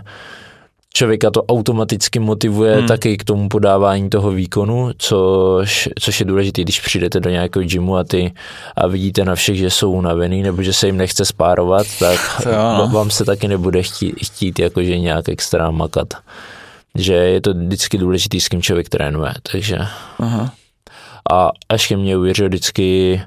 [0.96, 2.88] člověka to automaticky motivuje hmm.
[2.88, 7.98] taky k tomu podávání toho výkonu, což, což je důležité, když přijdete do nějakého gymu
[7.98, 8.34] a ty
[8.76, 12.20] a vidíte na všech, že jsou unavený nebo že se jim nechce spárovat, tak
[12.78, 16.08] to vám se taky nebude chtít, chtít jakože nějak extra makat.
[16.96, 19.78] Že je to vždycky důležité, s kým člověk trénuje, takže...
[20.20, 20.52] Aha.
[21.32, 23.22] A až ke mně uvěřil vždycky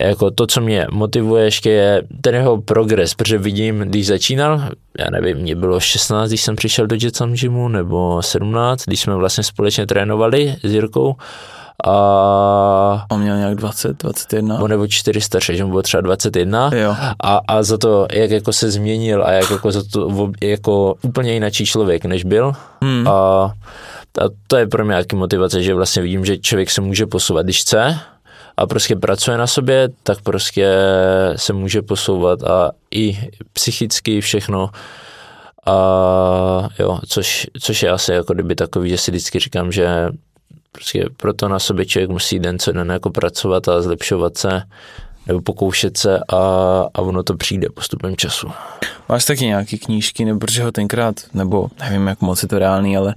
[0.00, 4.62] jako to, co mě motivuje ještě je ten jeho progres, protože vidím, když začínal,
[4.98, 9.14] já nevím, mě bylo 16, když jsem přišel do Jetsam Gymu, nebo 17, když jsme
[9.14, 11.16] vlastně společně trénovali s Jirkou,
[11.84, 13.04] a...
[13.10, 14.58] On měl nějak 20, 21?
[14.58, 16.70] On nebo 400, že mu bylo třeba 21.
[16.74, 16.96] Jo.
[17.22, 21.32] A, a za to, jak jako se změnil a jak jako za to jako úplně
[21.32, 22.52] jináčí člověk, než byl.
[22.82, 23.08] Hmm.
[23.08, 23.12] A,
[24.20, 27.46] a to je pro mě nějaký motivace, že vlastně vidím, že člověk se může posouvat,
[27.46, 27.98] když chce,
[28.56, 30.76] a prostě pracuje na sobě, tak prostě
[31.36, 33.18] se může posouvat a i
[33.52, 34.70] psychicky všechno
[35.66, 40.08] a jo, což, což je asi jako kdyby takový, že si vždycky říkám, že
[40.72, 44.62] prostě proto na sobě člověk musí den co den jako pracovat a zlepšovat se
[45.26, 46.36] nebo pokoušet se a,
[46.94, 48.48] a ono to přijde postupem času.
[49.08, 52.96] Máš taky nějaké knížky, nebo protože ho tenkrát, nebo nevím, jak moc je to reálný,
[52.96, 53.14] ale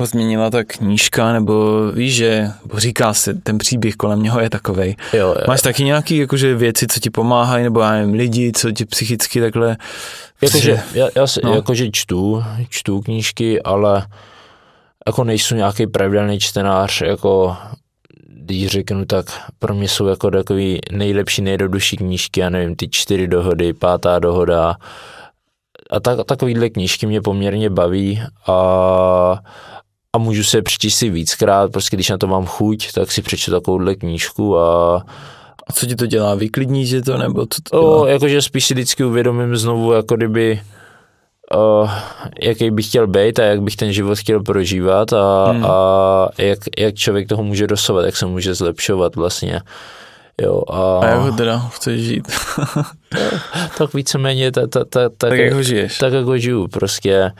[0.00, 4.96] ho změnila ta knížka, nebo víš, že říká se, ten příběh kolem něho je takovej.
[5.12, 5.44] Jo, jo.
[5.48, 9.40] Máš taky nějaký jakože věci, co ti pomáhají, nebo já nevím, lidi, co ti psychicky
[9.40, 9.76] takhle...
[10.42, 11.54] Jakože, já, já si, no.
[11.54, 14.06] jakože čtu, čtu knížky, ale
[15.06, 17.56] jako nejsou nějaký pravidelný čtenář, jako
[18.28, 19.26] když řeknu, tak
[19.58, 24.76] pro mě jsou jako takový nejlepší, nejjednodušší knížky, já nevím, ty čtyři dohody, pátá dohoda,
[25.90, 29.38] a tak, takovýhle knížky mě poměrně baví a,
[30.12, 33.50] a můžu se přečíst si víckrát, prostě když na to mám chuť, tak si přečtu
[33.50, 35.02] takovouhle knížku a
[35.70, 36.34] a co ti to dělá?
[36.34, 37.96] Vyklidní že to, nebo co to dělá?
[37.96, 40.60] O, jakože spíš si vždycky uvědomím znovu, jako kdyby
[41.54, 41.90] uh,
[42.42, 45.64] jaký bych chtěl být a jak bych ten život chtěl prožívat a, hmm.
[45.64, 49.60] a jak, jak člověk toho může dosovat, jak se může zlepšovat vlastně.
[50.42, 52.28] Jo, a, a jak ho teda chceš žít?
[53.78, 55.98] tak víceméně ta, ta, ta, tak, tak, jak ho žiješ?
[55.98, 57.32] Tak, jak ho žiju, prostě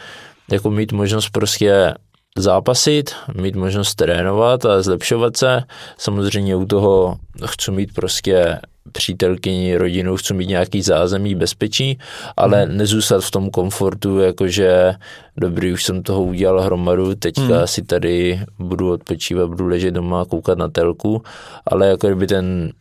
[0.53, 1.95] jako mít možnost prostě
[2.39, 5.63] zápasit, mít možnost trénovat a zlepšovat se.
[5.99, 8.61] Samozřejmě u toho chci mít prostě
[8.93, 11.99] přítelkyni, rodinu, chci mít nějaký zázemí, bezpečí,
[12.37, 12.77] ale hmm.
[12.77, 14.95] nezůstat v tom komfortu, jakože
[15.37, 17.67] dobrý, už jsem toho udělal hromadu, teďka hmm.
[17.67, 21.23] si tady budu odpočívat, budu ležet doma, koukat na telku,
[21.67, 22.73] ale jako kdyby ten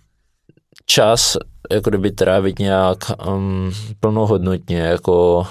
[0.86, 1.38] čas,
[1.72, 2.98] jako kdyby trávit nějak
[3.28, 5.48] um, plnohodnotně, jako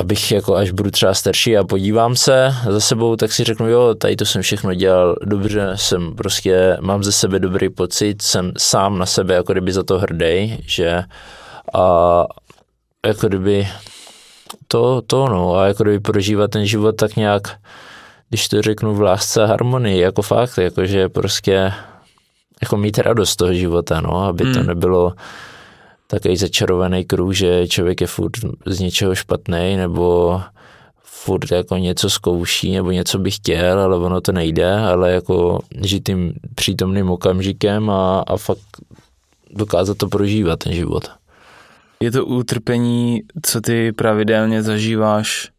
[0.00, 3.94] abych jako až budu třeba starší a podívám se za sebou, tak si řeknu, jo,
[3.94, 8.98] tady to jsem všechno dělal dobře, jsem prostě, mám ze sebe dobrý pocit, jsem sám
[8.98, 11.02] na sebe jako kdyby za to hrdý, že
[11.74, 12.24] a
[13.06, 13.68] jako kdyby
[14.68, 17.58] to, to no, a jako kdyby prožívat ten život tak nějak,
[18.28, 21.72] když to řeknu v lásce a harmonii, jako fakt, jakože prostě
[22.62, 24.54] jako mít radost toho života, no, aby hmm.
[24.54, 25.12] to nebylo
[26.10, 28.32] takový začarovaný kruh, že člověk je furt
[28.66, 30.40] z něčeho špatný nebo
[31.02, 36.02] furt jako něco zkouší nebo něco by chtěl, ale ono to nejde, ale jako žít
[36.06, 38.80] tím přítomným okamžikem a, a fakt
[39.50, 41.10] dokázat to prožívat, ten život.
[42.00, 45.50] Je to utrpení, co ty pravidelně zažíváš,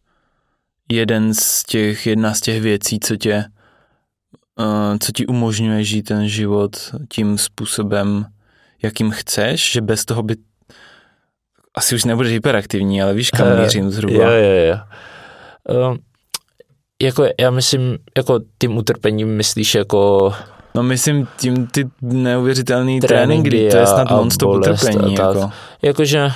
[0.91, 3.45] jeden z těch, jedna z těch věcí, co tě,
[4.59, 8.25] uh, co ti umožňuje žít ten život tím způsobem,
[8.83, 10.35] jakým chceš, že bez toho by
[11.75, 14.23] asi už nebudeš hyperaktivní, ale víš, kam uh, mířím zhruba.
[14.23, 14.77] Jo, jo, jo.
[15.89, 15.97] Uh,
[17.01, 20.33] jako já myslím, jako tím utrpením myslíš jako
[20.75, 25.13] No myslím tím ty neuvěřitelný tréninky, tréninky to je snad monster utrpení.
[25.13, 25.51] Jako.
[25.81, 26.29] Jakože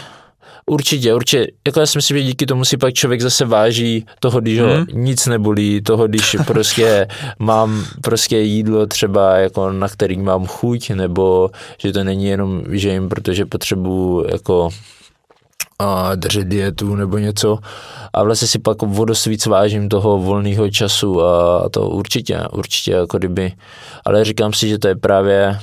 [0.72, 1.51] Určitě, určitě.
[1.68, 4.68] Jako já si myslím, že díky tomu si pak člověk zase váží toho, když ho
[4.68, 4.86] hmm.
[4.93, 7.07] nic nebolí, toho, když prostě
[7.39, 12.89] mám prostě jídlo třeba, jako na který mám chuť, nebo že to není jenom, že
[12.89, 14.70] jim, protože potřebuju jako
[15.80, 17.59] a držet dietu nebo něco
[18.13, 23.18] a vlastně si pak vodost víc vážím toho volného času a to určitě, určitě jako
[23.18, 23.51] kdyby,
[24.05, 25.59] ale říkám si, že to je právě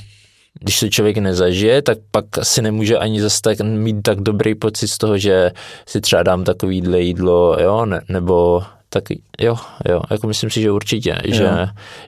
[0.61, 4.89] když to člověk nezažije, tak pak asi nemůže ani zase tak mít tak dobrý pocit
[4.89, 5.51] z toho, že
[5.87, 9.05] si třeba dám takovýhle jídlo, jo, ne, nebo tak
[9.41, 9.57] jo,
[9.89, 11.51] jo, jako myslím si, že určitě, že,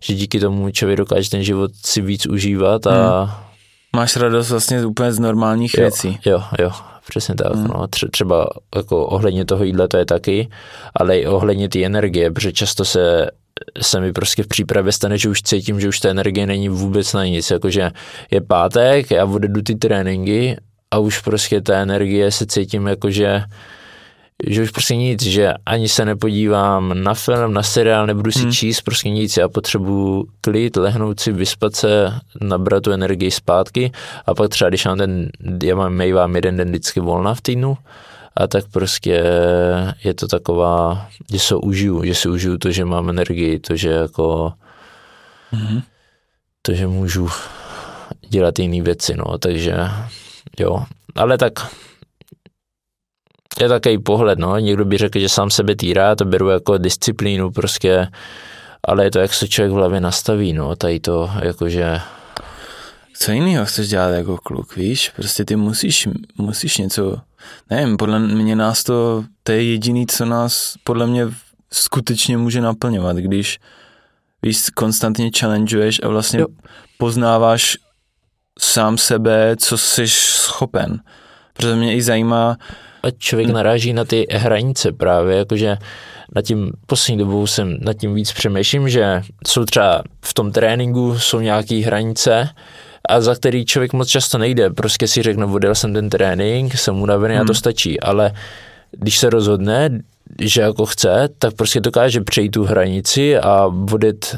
[0.03, 3.23] že díky tomu člověk dokáže ten život si víc užívat a...
[3.23, 3.35] Hmm.
[3.97, 6.19] Máš radost vlastně úplně z normálních jo, věcí.
[6.27, 6.71] Jo, jo,
[7.09, 7.67] přesně tak, hmm.
[7.67, 10.49] no, třeba jako ohledně toho jídla to je taky,
[10.97, 13.31] ale i ohledně té energie, protože často se
[13.83, 17.13] se mi prostě v přípravě stane, že už cítím, že už ta energie není vůbec
[17.13, 17.91] na nic, jakože
[18.31, 20.57] je pátek, já odjedu ty tréninky
[20.91, 23.43] a už prostě ta energie se cítím jakože
[24.47, 28.53] že už prostě nic, že ani se nepodívám na film, na seriál, nebudu si hmm.
[28.53, 33.93] číst, prostě nic, já potřebuji klid, lehnout si, vyspat se, nabrat tu energii zpátky.
[34.27, 35.29] A pak třeba, když mám ten,
[35.63, 37.77] já mám, mám jeden den vždycky volna v týdnu,
[38.37, 39.25] a tak prostě
[40.05, 43.89] je to taková, že se užiju, že si užiju to, že mám energii, to, že
[43.89, 44.53] jako
[45.53, 45.83] mm-hmm.
[46.63, 47.29] to, že můžu
[48.29, 49.77] dělat jiné věci, no, takže
[50.59, 51.53] jo, ale tak
[53.61, 57.51] je takový pohled, no, někdo by řekl, že sám sebe týrá, to beru jako disciplínu
[57.51, 58.09] prostě,
[58.85, 62.01] ale je to, jak se člověk v hlavě nastaví, no, tady to, jakože
[63.17, 65.11] co jiného chceš dělat jako kluk, víš?
[65.17, 66.09] Prostě ty musíš,
[66.39, 67.17] musíš něco,
[67.71, 71.27] nevím, podle mě nás to, to je jediný, co nás podle mě
[71.73, 73.59] skutečně může naplňovat, když
[74.43, 76.47] víš, konstantně challengeuješ a vlastně jo.
[76.99, 77.77] poznáváš
[78.59, 81.01] sám sebe, co jsi schopen.
[81.53, 82.57] Protože mě i zajímá...
[83.03, 85.77] A člověk naráží na ty hranice právě, jakože
[86.35, 91.19] nad tím poslední dobou jsem nad tím víc přemýšlím, že jsou třeba v tom tréninku
[91.19, 92.49] jsou nějaké hranice,
[93.09, 94.71] a za který člověk moc často nejde.
[94.71, 97.43] Prostě si řekne, odjel jsem ten trénink, jsem unavený hmm.
[97.43, 97.59] a to hmm.
[97.59, 98.01] stačí.
[98.01, 98.33] Ale
[98.91, 99.91] když se rozhodne,
[100.41, 104.37] že jako chce, tak prostě dokáže přejít tu hranici a odjet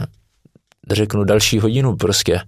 [0.90, 2.40] řeknu další hodinu prostě.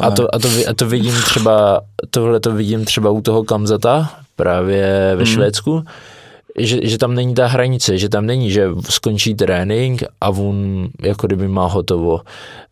[0.00, 1.80] A to, a, to, a to vidím třeba,
[2.10, 5.26] tohle to vidím třeba u toho Kamzata, právě ve hmm.
[5.26, 5.82] Švédsku,
[6.58, 11.26] že, že tam není ta hranice, že tam není, že skončí trénink a on jako
[11.26, 12.20] kdyby má hotovo.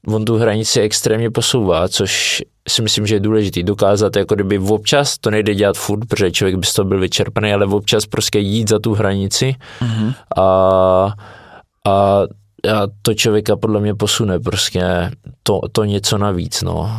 [0.07, 5.19] On tu hranici extrémně posouvá, což si myslím, že je důležitý dokázat, jako kdyby občas,
[5.19, 8.69] to nejde dělat furt, protože člověk by z toho byl vyčerpaný, ale občas prostě jít
[8.69, 10.15] za tu hranici mm-hmm.
[10.37, 10.43] a,
[11.87, 15.11] a, a to člověka podle mě posune prostě
[15.43, 16.91] to, to něco navíc, no,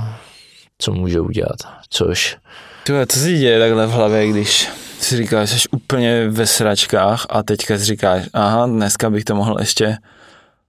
[0.78, 1.58] co může udělat,
[1.90, 2.38] což...
[2.84, 4.70] Tyhle, co se děje takhle v hlavě, když
[5.00, 9.58] si říkáš, jsi úplně ve sračkách a teďka si říkáš, aha, dneska bych to mohl
[9.60, 9.98] ještě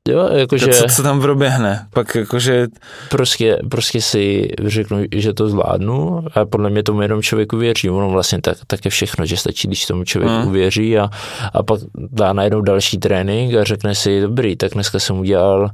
[0.09, 0.67] Jo, jakože...
[0.67, 1.87] Co, co tam proběhne?
[1.91, 2.67] Pak jakože...
[3.11, 7.91] Prostě, prostě si řeknu, že to zvládnu a podle mě tomu jenom člověk uvěří.
[7.91, 10.49] Ono vlastně tak, tak je všechno, že stačí, když tomu člověk hmm.
[10.49, 11.09] uvěří a,
[11.53, 15.71] a pak dá najednou další trénink a řekne si, dobrý, tak dneska jsem udělal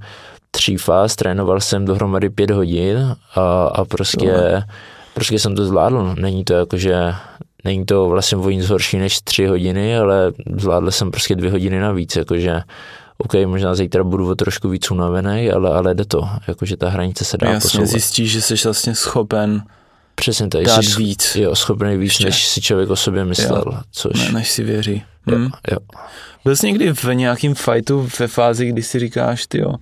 [0.51, 4.63] tří fáz, trénoval jsem dohromady pět hodin a, a prostě, jo.
[5.15, 6.15] prostě jsem to zvládl.
[6.19, 6.95] Není to jako, že
[7.65, 11.81] není to vlastně o nic horší než tři hodiny, ale zvládl jsem prostě dvě hodiny
[11.81, 12.61] navíc, jakože
[13.19, 17.25] OK, možná zítra budu o trošku víc unavený, ale, ale jde to, jakože ta hranice
[17.25, 17.89] se dá Jasně, posouvat.
[17.89, 19.63] zjistíš, že jsi vlastně schopen
[20.15, 20.65] Přesně tak.
[20.65, 21.37] Dát jsi, víc.
[21.37, 22.25] Jo, schopný víc, Ještě.
[22.25, 23.65] než si člověk o sobě myslel.
[23.67, 23.79] Jo.
[23.93, 24.27] Což...
[24.27, 25.03] Ne, než si věří.
[25.27, 25.51] Jo, hmm.
[25.71, 25.79] jo.
[26.45, 29.75] Byl jsi někdy v nějakém fightu ve fázi, kdy si říkáš, ty jo,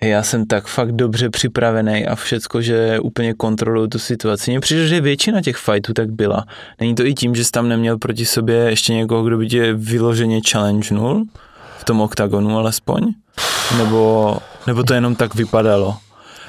[0.00, 4.50] já jsem tak fakt dobře připravený a všecko, že úplně kontroluju tu situaci.
[4.50, 6.44] Mně přijde, že většina těch fightů tak byla.
[6.80, 9.72] Není to i tím, že jsi tam neměl proti sobě ještě někoho, kdo by tě
[9.72, 11.26] vyloženě challengenul?
[11.78, 13.12] v tom oktagonu alespoň?
[13.78, 14.36] Nebo,
[14.66, 15.96] nebo to jenom tak vypadalo?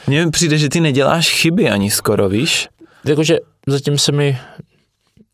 [0.07, 2.67] Mně přijde, že ty neděláš chyby ani skoro, víš?
[3.05, 3.37] Jakože
[3.67, 4.37] zatím se mi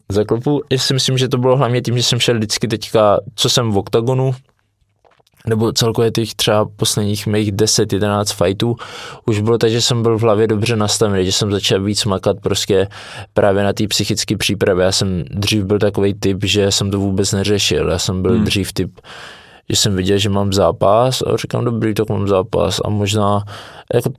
[0.09, 3.49] zaklopu, já si myslím, že to bylo hlavně tím, že jsem šel vždycky teďka, co
[3.49, 4.35] jsem v oktagonu,
[5.47, 8.75] nebo celkově těch třeba posledních mých 10-11 fightů,
[9.25, 12.37] už bylo tak, že jsem byl v hlavě dobře nastavený, že jsem začal víc makat
[12.39, 12.87] prostě
[13.33, 14.85] právě na té psychické přípravě.
[14.85, 17.89] Já jsem dřív byl takový typ, že jsem to vůbec neřešil.
[17.89, 18.43] Já jsem byl hmm.
[18.43, 18.99] dřív typ,
[19.69, 23.43] že jsem viděl, že mám zápas a říkám, dobrý, tak mám zápas a možná
[23.93, 24.09] jako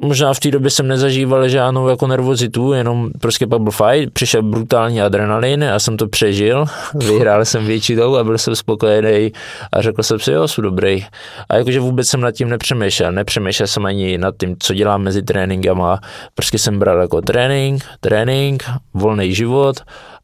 [0.00, 4.42] možná v té době jsem nezažíval žádnou jako nervozitu, jenom prostě pak byl fight, přišel
[4.42, 9.32] brutální adrenalin, já jsem to přežil, vyhrál jsem většinou a byl jsem spokojený
[9.72, 11.06] a řekl jsem si, jo, jsem dobrý.
[11.48, 15.22] A jakože vůbec jsem nad tím nepřemýšlel, nepřemýšlel jsem ani nad tím, co dělám mezi
[15.22, 16.00] tréninkama,
[16.34, 19.80] prostě jsem bral jako trénink, trénink, volný život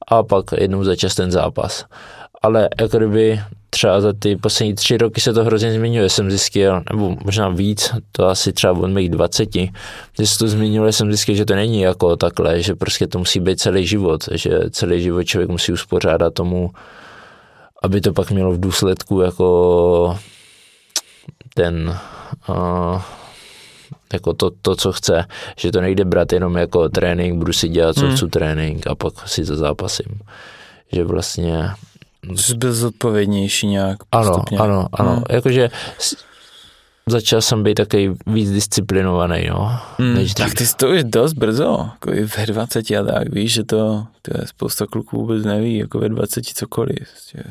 [0.08, 1.84] a pak jednou za čas ten zápas.
[2.44, 3.40] Ale jako kdyby
[3.70, 7.94] třeba za ty poslední tři roky se to hrozně změnilo, jsem zjistil, nebo možná víc,
[8.12, 9.48] to asi třeba od mých 20,
[10.16, 13.40] když se to změnilo, jsem zjistil, že to není jako takhle, že prostě to musí
[13.40, 16.70] být celý život, že celý život člověk musí uspořádat tomu,
[17.82, 20.18] aby to pak mělo v důsledku jako
[21.54, 21.98] ten
[22.48, 23.02] uh,
[24.12, 25.24] jako to, to, co chce,
[25.58, 28.16] že to nejde brát jenom jako trénink, budu si dělat, co hmm.
[28.16, 30.20] chci trénink a pak si to zápasím.
[30.92, 31.70] Že vlastně
[32.36, 34.58] Jsi byl zodpovědnější nějak postupně.
[34.58, 35.10] Ano, ano, ano.
[35.10, 35.22] Hmm.
[35.30, 35.70] Jakože
[37.06, 39.78] začal jsem být takový víc disciplinovaný, no.
[39.98, 43.64] Hmm, tak ty jsi to už dost brzo, jako ve 20 a tak, víš, že
[43.64, 46.98] to, to je spousta kluků vůbec neví, jako ve 20 cokoliv.
[47.10, 47.44] Prostě.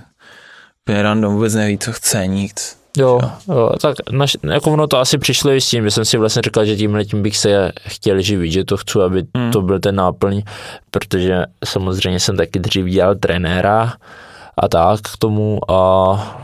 [0.88, 2.84] random vůbec neví, co chce, nic.
[2.97, 6.17] Jo, jo, tak naš, jako ono to asi přišlo i s tím, že jsem si
[6.17, 9.51] vlastně říkal, že tímhle tím bych se chtěl živit, že to chci, aby hmm.
[9.51, 10.41] to byl ten náplň,
[10.91, 13.93] protože samozřejmě jsem taky dřív dělal trenéra,
[14.58, 16.39] a tak k tomu a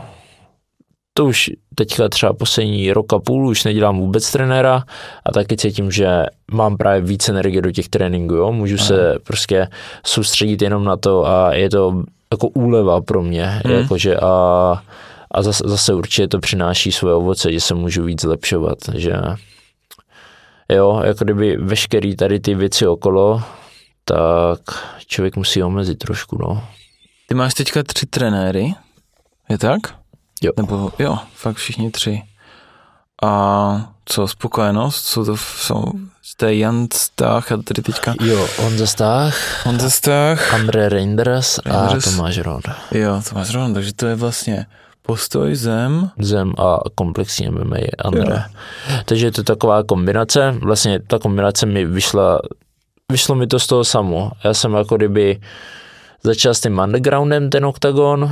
[1.14, 4.84] to už teďka třeba poslední rok a půl už nedělám vůbec trenéra
[5.26, 8.52] a taky cítím, že mám právě víc energie do těch tréninků, jo?
[8.52, 8.86] můžu Aha.
[8.86, 9.68] se prostě
[10.06, 12.02] soustředit jenom na to a je to
[12.32, 13.74] jako úleva pro mě, hmm.
[13.74, 14.82] jakože a,
[15.30, 19.12] a zase, zase určitě to přináší svoje ovoce, že se můžu víc zlepšovat, že
[20.72, 23.42] jo, jako kdyby veškerý tady ty věci okolo,
[24.04, 24.60] tak
[25.06, 26.62] člověk musí omezit trošku, no.
[27.30, 28.74] Ty máš teďka tři trenéry,
[29.48, 29.80] je tak?
[30.42, 30.52] Jo.
[30.56, 32.22] Nebo jo, fakt všichni tři.
[33.22, 35.06] A co, spokojenost?
[35.06, 35.84] Co to jsou,
[36.36, 38.14] to je Jan Stach a tady teďka...
[38.20, 39.66] Jo, Honza Stach.
[39.66, 40.54] Honza Stach.
[40.54, 42.60] André Reinders, Reinders a Tomáš Ron.
[42.90, 44.66] Jo, Tomáš Ron, takže to je vlastně
[45.02, 46.10] postoj, zem.
[46.18, 48.44] Zem a komplexní MMA André.
[48.90, 48.96] Jo.
[49.04, 52.40] Takže je to taková kombinace, vlastně ta kombinace mi vyšla,
[53.12, 54.32] vyšlo mi to z toho samo.
[54.44, 55.40] Já jsem jako kdyby
[56.22, 58.30] začal s tím undergroundem ten oktagon,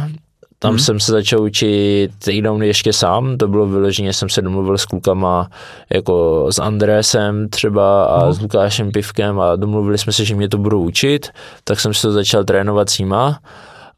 [0.59, 0.79] tam hmm.
[0.79, 5.51] jsem se začal učit takedowny ještě sám, to bylo vyloženě, jsem se domluvil s klukama
[5.91, 8.33] jako s Andrésem třeba a hmm.
[8.33, 11.29] s Lukášem Pivkem a domluvili jsme se, že mě to budou učit,
[11.65, 13.39] tak jsem se to začal trénovat s nima.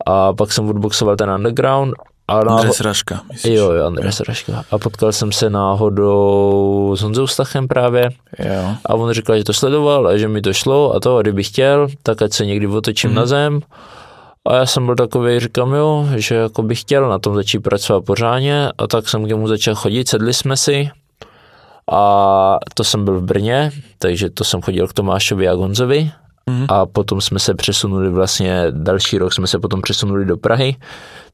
[0.06, 1.94] A pak jsem odboxoval ten underground
[2.30, 3.54] a Andres Raška, myslíš?
[3.54, 4.64] Jo, jo, Andres Raška.
[4.70, 8.10] A potkal jsem se náhodou s Honzou Stachem právě.
[8.38, 8.74] Jo.
[8.86, 11.46] A on říkal, že to sledoval a že mi to šlo a to, a kdybych
[11.46, 13.14] chtěl, tak ať se někdy otočím mm-hmm.
[13.14, 13.60] na zem.
[14.48, 18.04] A já jsem byl takový, říkám jo, že jako bych chtěl na tom začít pracovat
[18.04, 20.90] pořádně a tak jsem k němu začal chodit, sedli jsme si
[21.92, 26.10] a to jsem byl v Brně, takže to jsem chodil k Tomášovi a Gonzovi
[26.48, 26.66] mm-hmm.
[26.68, 30.76] a potom jsme se přesunuli vlastně, další rok jsme se potom přesunuli do Prahy,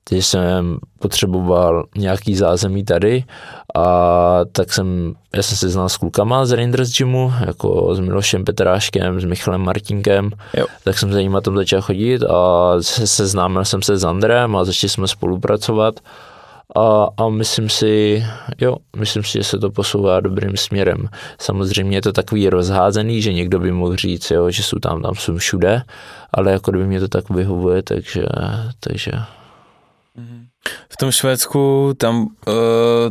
[0.08, 3.24] takže jsem potřeboval nějaký zázemí tady
[3.74, 8.44] a tak jsem, já jsem se znal s klukama z Rangers Gymu, jako s Milošem
[8.44, 10.66] Petráškem, s Michalem Martinkem, jo.
[10.84, 14.64] tak jsem za nimi tam začal chodit a se, seznámil jsem se s Andrem a
[14.64, 16.00] začali jsme spolupracovat
[16.76, 18.24] a, a myslím si,
[18.60, 21.08] jo, myslím si, že se to posouvá dobrým směrem.
[21.40, 25.14] Samozřejmě je to takový rozházený, že někdo by mohl říct, jo, že jsou tam, tam
[25.14, 25.82] jsou všude,
[26.32, 28.24] ale jako kdyby mě to tak vyhovuje, takže,
[28.80, 29.12] takže
[30.88, 32.54] v tom Švédsku, tam, uh,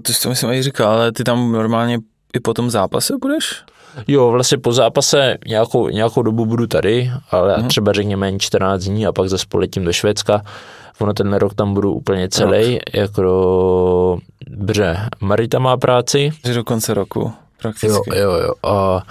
[0.01, 1.99] to to myslím i říkal, ale ty tam normálně
[2.33, 3.63] i po tom zápase budeš?
[4.07, 7.67] Jo, vlastně po zápase nějakou, nějakou dobu budu tady, ale uh-huh.
[7.67, 10.41] třeba řekněme 14 dní a pak zase poletím do Švédska.
[10.99, 12.81] Ono ten rok tam budu úplně celý, rok.
[12.93, 14.97] jako bře.
[15.21, 16.31] Marita má práci.
[16.45, 18.17] Že do konce roku, prakticky.
[18.17, 18.53] Jo, jo, jo.
[18.71, 19.03] A,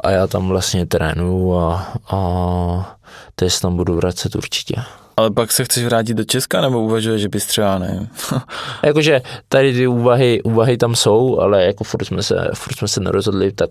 [0.00, 2.96] a já tam vlastně trénuju a, a
[3.34, 4.74] teď tam budu vracet určitě.
[5.16, 8.08] Ale pak se chceš vrátit do Česka, nebo uvažuješ, že bys třeba, nevím.
[8.82, 13.00] Jakože tady ty úvahy, úvahy tam jsou, ale jako furt jsme se, furt jsme se
[13.00, 13.70] nerozhodli, tak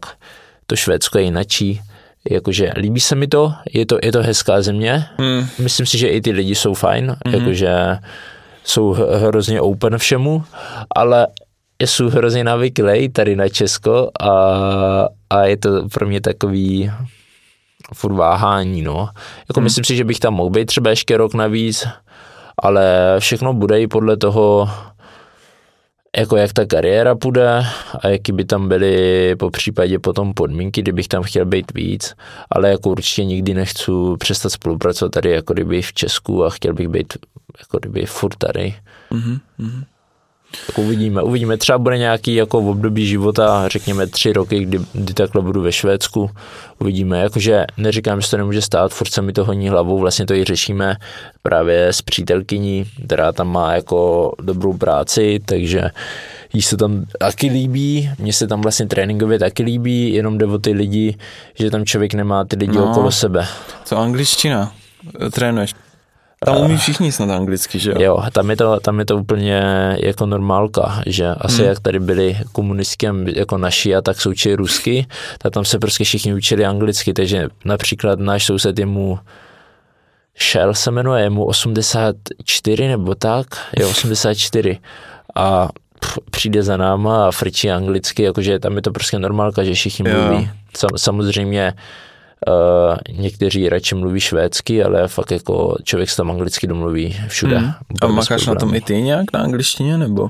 [0.67, 1.81] to Švédsko je jinačí.
[2.29, 5.05] Jakože líbí se mi to, je to, je to hezká země.
[5.17, 5.47] Hmm.
[5.59, 7.35] Myslím si, že i ty lidi jsou fajn, hmm.
[7.35, 7.97] jakože
[8.63, 8.91] jsou
[9.27, 10.43] hrozně open všemu,
[10.95, 11.27] ale
[11.79, 14.31] jsou hrozně navyklý tady na Česko a,
[15.29, 16.91] a je to pro mě takový
[17.93, 19.09] furt váhání, no.
[19.49, 19.63] Jako hmm.
[19.63, 21.87] myslím si, že bych tam mohl být třeba ještě rok navíc,
[22.57, 24.69] ale všechno bude i podle toho,
[26.17, 27.65] jako jak ta kariéra půjde
[27.99, 32.15] a jaký by tam byly po případě potom podmínky, kdybych tam chtěl být víc,
[32.51, 36.87] ale jako určitě nikdy nechci přestat spolupracovat tady jako kdyby v Česku a chtěl bych
[36.87, 37.13] být
[37.59, 38.75] jako kdyby furt tady.
[39.11, 39.39] Mm-hmm.
[40.67, 41.57] Tak uvidíme, uvidíme.
[41.57, 45.71] Třeba bude nějaký jako v období života, řekněme tři roky, kdy, kdy takhle budu ve
[45.71, 46.29] Švédsku.
[46.79, 50.33] Uvidíme, jakože neříkám, že to nemůže stát, furt se mi to honí hlavou, vlastně to
[50.33, 50.95] i řešíme
[51.43, 55.89] právě s přítelkyní, která tam má jako dobrou práci, takže
[56.53, 60.57] jí se tam taky líbí, mně se tam vlastně tréninkově taky líbí, jenom jde o
[60.57, 61.17] ty lidi,
[61.53, 63.47] že tam člověk nemá ty lidi no, okolo sebe.
[63.85, 64.71] Co angličtina?
[65.31, 65.73] Trénuješ
[66.45, 67.95] tam umí všichni snad anglicky, že jo?
[67.99, 69.63] Jo, tam je to, tam je to úplně
[69.99, 71.65] jako normálka, že asi hmm.
[71.65, 76.33] jak tady byli komunistky jako naši a tak součili rusky, tak tam se prostě všichni
[76.33, 79.19] učili anglicky, takže například náš soused je mu
[80.51, 83.47] Shell se jmenuje, je mu 84 nebo tak,
[83.79, 84.79] je 84
[85.35, 85.69] a
[86.31, 90.49] přijde za náma a frčí anglicky, jakože tam je to prostě normálka, že všichni mluví.
[90.77, 91.73] Sam, samozřejmě
[92.47, 97.57] Uh, někteří radši mluví švédsky, ale fakt jako člověk se tam anglicky domluví všude.
[97.57, 97.73] Hmm.
[98.01, 100.29] A makáš na tom i ty nějak na angličtině, nebo?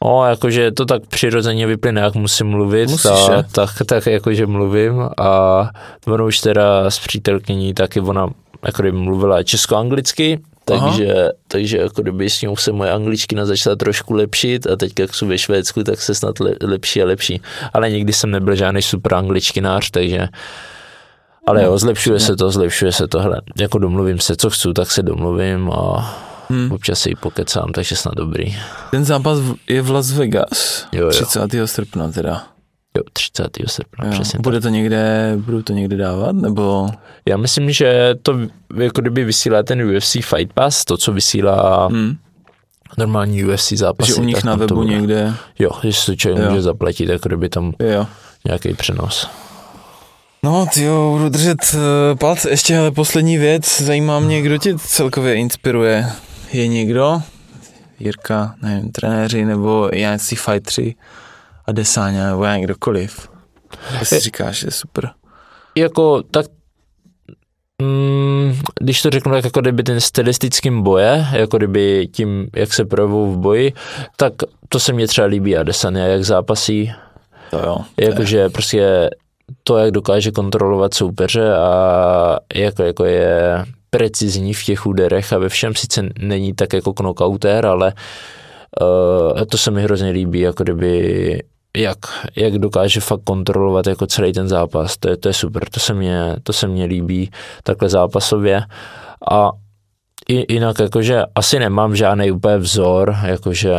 [0.00, 5.08] O, jakože to tak přirozeně vyplyne, jak musím mluvit, Musíš, ta, tak, tak jakože mluvím
[5.18, 5.70] a
[6.06, 8.28] ono už teda s přítelkyní taky ona
[8.64, 14.14] jako kdyby mluvila česko-anglicky, takže, takže jako kdyby s ním se moje angličtina začala trošku
[14.14, 17.40] lepšit a teď jak jsou ve Švédsku, tak se snad le, lepší a lepší.
[17.74, 20.28] Ale nikdy jsem nebyl žádný super angličtinář, takže
[21.46, 23.40] ale jo, zlepšuje se to, zlepšuje se tohle.
[23.58, 26.14] Jako domluvím se, co chci, tak se domluvím a
[26.48, 26.72] hmm.
[26.72, 28.56] občas si ji pokecám, takže snad dobrý.
[28.90, 29.38] Ten zápas
[29.68, 31.10] je v Las Vegas, jo, jo.
[31.10, 31.40] 30.
[31.64, 32.44] srpna teda.
[32.96, 33.48] Jo, 30.
[33.66, 34.12] srpna, jo.
[34.12, 36.88] přesně Bude to někde, budu to někde dávat, nebo?
[37.28, 38.38] Já myslím, že to
[38.76, 42.16] jako kdyby vysílá ten UFC Fight Pass, to, co vysílá hmm.
[42.98, 44.12] normální UFC zápasy.
[44.12, 45.34] Že u nich na webu někde?
[45.58, 48.06] Jo, že si to člověk může zaplatit, jako kdyby tam jo.
[48.44, 49.28] nějaký přenos.
[50.44, 52.50] No, ty jo, budu držet uh, palce.
[52.50, 56.06] Ještě ale poslední věc, zajímá mě, kdo tě celkově inspiruje.
[56.52, 57.22] Je někdo?
[57.98, 60.94] Jirka, nevím, trenéři, nebo nějaký fightři
[61.66, 63.28] a Desáňa, nebo já kdokoliv.
[63.98, 65.10] Co si říkáš, je super.
[65.76, 66.46] Jako, tak
[67.82, 72.84] Mm, když to řeknu tak jako kdyby ten stylistickým boje, jako kdyby tím, jak se
[72.84, 73.72] projevují v boji,
[74.16, 74.32] tak
[74.68, 76.92] to se mně třeba líbí Adesanya, jak zápasí.
[77.50, 77.76] To jo.
[77.96, 79.10] Jakože prostě
[79.64, 85.48] to, jak dokáže kontrolovat soupeře a jak jako je precizní v těch úderech a ve
[85.48, 87.92] všem sice není tak jako knockouter, ale
[89.32, 91.42] uh, to se mi hrozně líbí, jako kdyby
[91.76, 91.98] jak,
[92.36, 95.94] jak dokáže fakt kontrolovat jako celý ten zápas, to je, to je super, to se
[95.94, 97.30] mě, to se mě líbí
[97.62, 98.62] takhle zápasově.
[99.30, 99.50] A
[100.28, 103.72] jinak jakože asi nemám žádný úplně vzor, jakože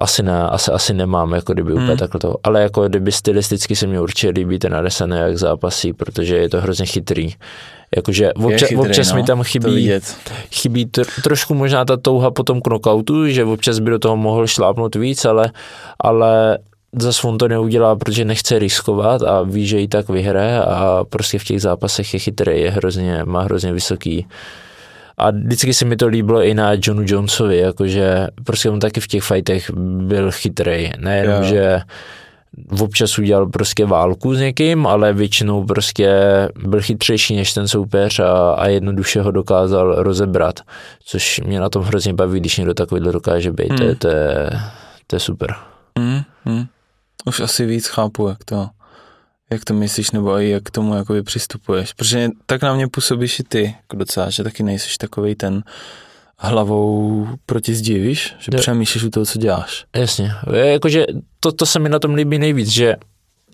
[0.00, 1.96] asi ne, asi, asi nemám, jako kdyby úplně hmm.
[1.96, 6.36] takhle to, ale jako kdyby stylisticky se mi určitě líbí ten Adesanya, jak zápasí, protože
[6.36, 7.34] je to hrozně chytrý.
[7.96, 9.92] Jakože občas, chytrý, občas no, mi tam chybí,
[10.52, 14.46] chybí tr- trošku možná ta touha po tom knockoutu, že občas by do toho mohl
[14.46, 15.50] šlápnout víc, ale,
[16.00, 16.58] ale
[16.98, 21.38] zase on to neudělá, protože nechce riskovat a ví, že ji tak vyhraje a prostě
[21.38, 24.26] v těch zápasech je chytrý, je hrozně, má hrozně vysoký
[25.20, 29.06] a vždycky se mi to líbilo i na Johnu Jonesovi, jakože prostě on taky v
[29.06, 29.70] těch fightech
[30.06, 30.90] byl chytrý.
[30.98, 31.44] Nejenom, yeah.
[31.44, 31.80] že
[32.80, 36.10] občas udělal prostě válku s někým, ale většinou prostě
[36.66, 40.60] byl chytřejší než ten soupeř a, a jednoduše ho dokázal rozebrat,
[41.04, 43.78] což mě na tom hrozně baví, když někdo takovýhle dokáže být, hmm.
[43.78, 44.50] to, je, to, je,
[45.06, 45.54] to je super.
[45.98, 46.64] Hmm, hmm.
[47.26, 48.68] Už asi víc chápu, jak to
[49.50, 51.92] jak to myslíš, nebo i jak k tomu jakoby přistupuješ.
[51.92, 55.62] Protože tak na mě působíš i ty, jako docela, že taky nejsiš takový ten
[56.38, 58.34] hlavou proti zdi, víš?
[58.38, 58.60] Že jo.
[58.60, 59.84] přemýšlíš u toho, co děláš.
[59.96, 60.32] Jasně.
[60.52, 61.06] Jakože
[61.40, 62.96] to, to se mi na tom líbí nejvíc, že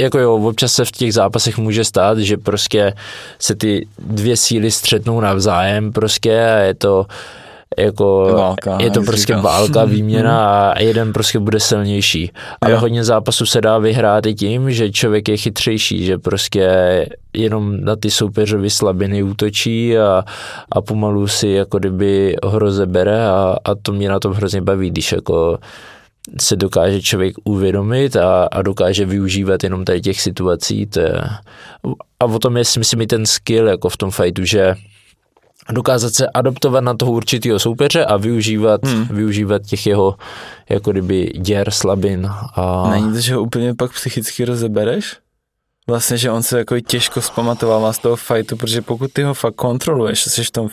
[0.01, 2.93] jako jo, občas se v těch zápasech může stát, že prostě
[3.39, 7.07] se ty dvě síly střetnou navzájem prostě a je to
[7.79, 9.43] jako válka, je to prostě říkal.
[9.43, 12.33] válka, výměna a jeden prostě bude silnější.
[12.61, 12.81] Ale jo.
[12.81, 16.71] hodně zápasů se dá vyhrát i tím, že člověk je chytřejší, že prostě
[17.33, 20.25] jenom na ty soupeřovy slabiny útočí a,
[20.73, 24.91] a pomalu si jako kdyby ho rozebere a, a to mě na tom hrozně baví,
[24.91, 25.59] když jako
[26.41, 30.87] se dokáže člověk uvědomit a, a dokáže využívat jenom tady těch situací.
[30.87, 31.13] To je,
[32.21, 34.75] a o tom je si myslím i ten skill jako v tom fightu, že
[35.73, 39.07] dokázat se adoptovat na toho určitého soupeře a využívat, hmm.
[39.11, 40.17] využívat těch jeho
[40.69, 42.29] jako kdyby děr, slabin.
[42.55, 42.91] A...
[42.91, 45.17] Není to, že ho úplně pak psychicky rozebereš?
[45.89, 49.55] Vlastně, že on se jako těžko zpamatovává z toho fightu, protože pokud ty ho fakt
[49.55, 50.69] kontroluješ, jsi v tom,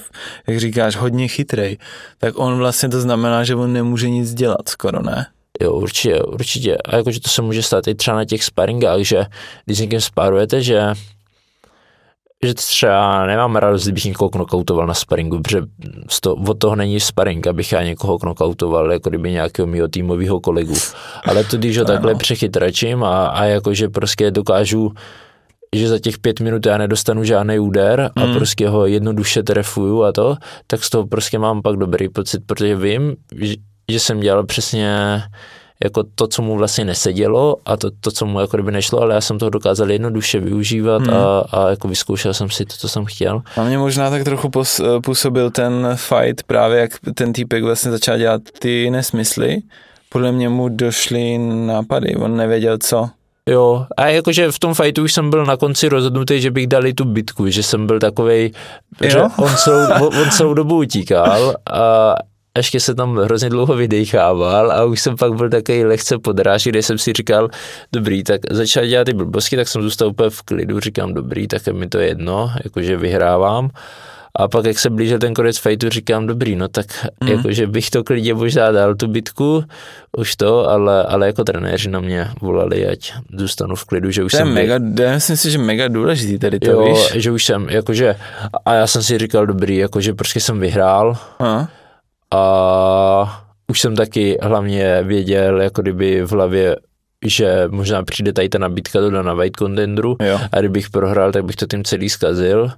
[0.48, 1.78] jak říkáš, hodně chytrej,
[2.18, 5.26] tak on vlastně to znamená, že on nemůže nic dělat skoro, ne?
[5.62, 6.78] Jo, určitě, určitě.
[6.78, 9.26] A jakože to se může stát i třeba na těch sparingách, že
[9.66, 10.94] když s někým spárujete, že
[12.44, 15.62] že třeba nemám radost, kdybych někoho knockoutoval na sparingu, protože
[16.22, 20.76] to, od toho není sparing, abych já někoho knockoutoval, jako kdyby nějakého mého týmového kolegu.
[21.26, 24.92] Ale to, když ho takhle přechytračím a, a jakože prostě dokážu
[25.76, 28.34] že za těch pět minut já nedostanu žádný úder a mm.
[28.34, 30.36] prostě ho jednoduše trefuju a to,
[30.68, 33.56] tak z toho prostě mám pak dobrý pocit, protože vím, že,
[33.92, 35.22] že jsem dělal přesně
[35.84, 39.16] jako to, co mu vlastně nesedělo a to, to co mu jako kdyby nešlo, ale
[39.16, 41.14] já jsem toho dokázal jednoduše využívat hmm.
[41.14, 43.42] a, a jako vyzkoušel jsem si to, co jsem chtěl.
[43.58, 44.52] A mě možná tak trochu
[45.04, 49.58] působil ten fight právě, jak ten týpek vlastně začal dělat ty nesmysly.
[50.10, 53.10] Podle mě mu došly nápady, on nevěděl co.
[53.50, 56.94] Jo, a jakože v tom fightu už jsem byl na konci rozhodnutý, že bych dali
[56.94, 58.52] tu bitku, že jsem byl takovej,
[59.02, 59.10] jo?
[59.10, 62.16] že on celou, on celou dobu utíkal a
[62.58, 66.84] ještě se tam hrozně dlouho vydechával a už jsem pak byl takový lehce podráží, kde
[66.84, 67.50] jsem si říkal,
[67.94, 71.68] dobrý, tak začal dělat ty blbosky, tak jsem zůstal úplně v klidu, říkám, dobrý, tak
[71.68, 73.70] je mi to jedno, jakože vyhrávám.
[74.36, 76.86] A pak, jak se blížil ten konec fightu, říkám, dobrý, no tak
[77.24, 77.30] mm.
[77.30, 79.64] jakože bych to klidně možná dal tu bitku,
[80.18, 84.32] už to, ale, ale jako trenéři na mě volali, ať zůstanu v klidu, že už
[84.32, 84.54] to jsem...
[84.54, 87.12] mega, já myslím si, že mega důležitý tady to, jo, víš?
[87.14, 88.16] že už jsem, jakože,
[88.66, 91.68] a já jsem si říkal, dobrý, jakože prostě jsem vyhrál, a?
[92.34, 96.76] A už jsem taky hlavně věděl, jako kdyby v hlavě,
[97.26, 100.40] že možná přijde tady ta nabídka do na White Contendru jo.
[100.52, 102.72] a kdybych prohrál, tak bych to tím celý zkazil.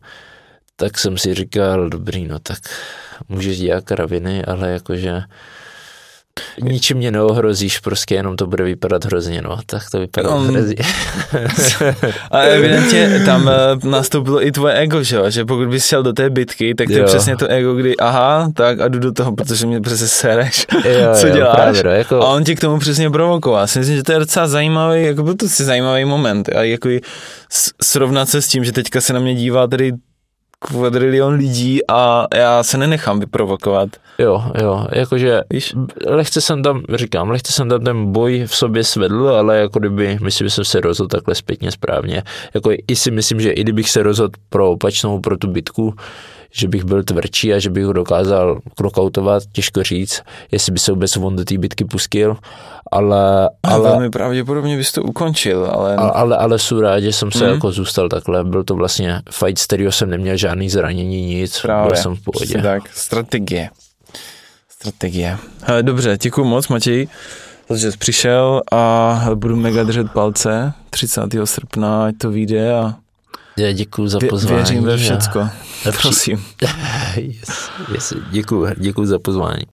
[0.76, 2.58] Tak jsem si říkal, dobrý, no tak
[3.30, 5.22] můžeš dělat kraviny, ale jakože
[6.62, 10.76] Ničím mě neohrozíš, prostě jenom to bude vypadat hrozně, no, tak to vypadá um, hrozně.
[12.32, 16.14] a evidentně tam uh, nastoupilo i tvoje ego, že jo, že pokud bys šel do
[16.14, 17.00] té bitky, tak to jo.
[17.00, 20.66] je přesně to ego, kdy aha, tak a jdu do toho, protože mě přesně sereš,
[20.74, 21.56] jo, co jo, děláš.
[21.56, 22.22] Právě, no, jako...
[22.22, 23.62] A on ti k tomu přesně provokoval.
[23.62, 26.64] Já si myslím, že to je docela zajímavý, jako byl to si zajímavý moment a
[26.64, 26.90] jako
[27.84, 29.94] srovnat se s tím, že teďka se na mě dívá tady
[30.60, 33.90] kvadrilion lidí a já se nenechám vyprovokovat.
[34.20, 35.74] Jo, jo, jakože Víš?
[36.08, 40.18] lehce jsem tam, říkám, lehce jsem tam ten boj v sobě svedl, ale jako kdyby,
[40.22, 42.24] myslím, že jsem se rozhodl takhle zpětně správně.
[42.54, 45.94] Jako i si myslím, že i kdybych se rozhodl pro opačnou, pro tu bitku,
[46.56, 50.22] že bych byl tvrdší a že bych ho dokázal knockoutovat, těžko říct,
[50.52, 52.38] jestli by se vůbec on do té bitky pustil,
[52.92, 53.50] ale...
[53.64, 55.96] ale velmi pravděpodobně bys to ukončil, ale...
[55.96, 57.54] Ale, ale, ale jsou rád, že jsem se mm.
[57.54, 61.88] jako zůstal takhle, byl to vlastně fight, z kterého jsem neměl žádný zranění, nic, Právě.
[61.88, 62.62] byl jsem v pohodě.
[62.62, 63.70] Tak, strategie.
[64.70, 65.38] Strategie.
[65.62, 67.08] Hele, dobře, děkuji moc, Matěj,
[67.76, 71.22] že jsi přišel a budu mega držet palce 30.
[71.44, 72.96] srpna, ať to vyjde a
[73.58, 74.58] já děkuji za pozvání.
[74.58, 75.40] Věřím ve všecko.
[75.40, 75.52] A...
[76.02, 76.46] Prosím.
[77.16, 79.64] yes, yes, děkuji, děkuji za pozvání.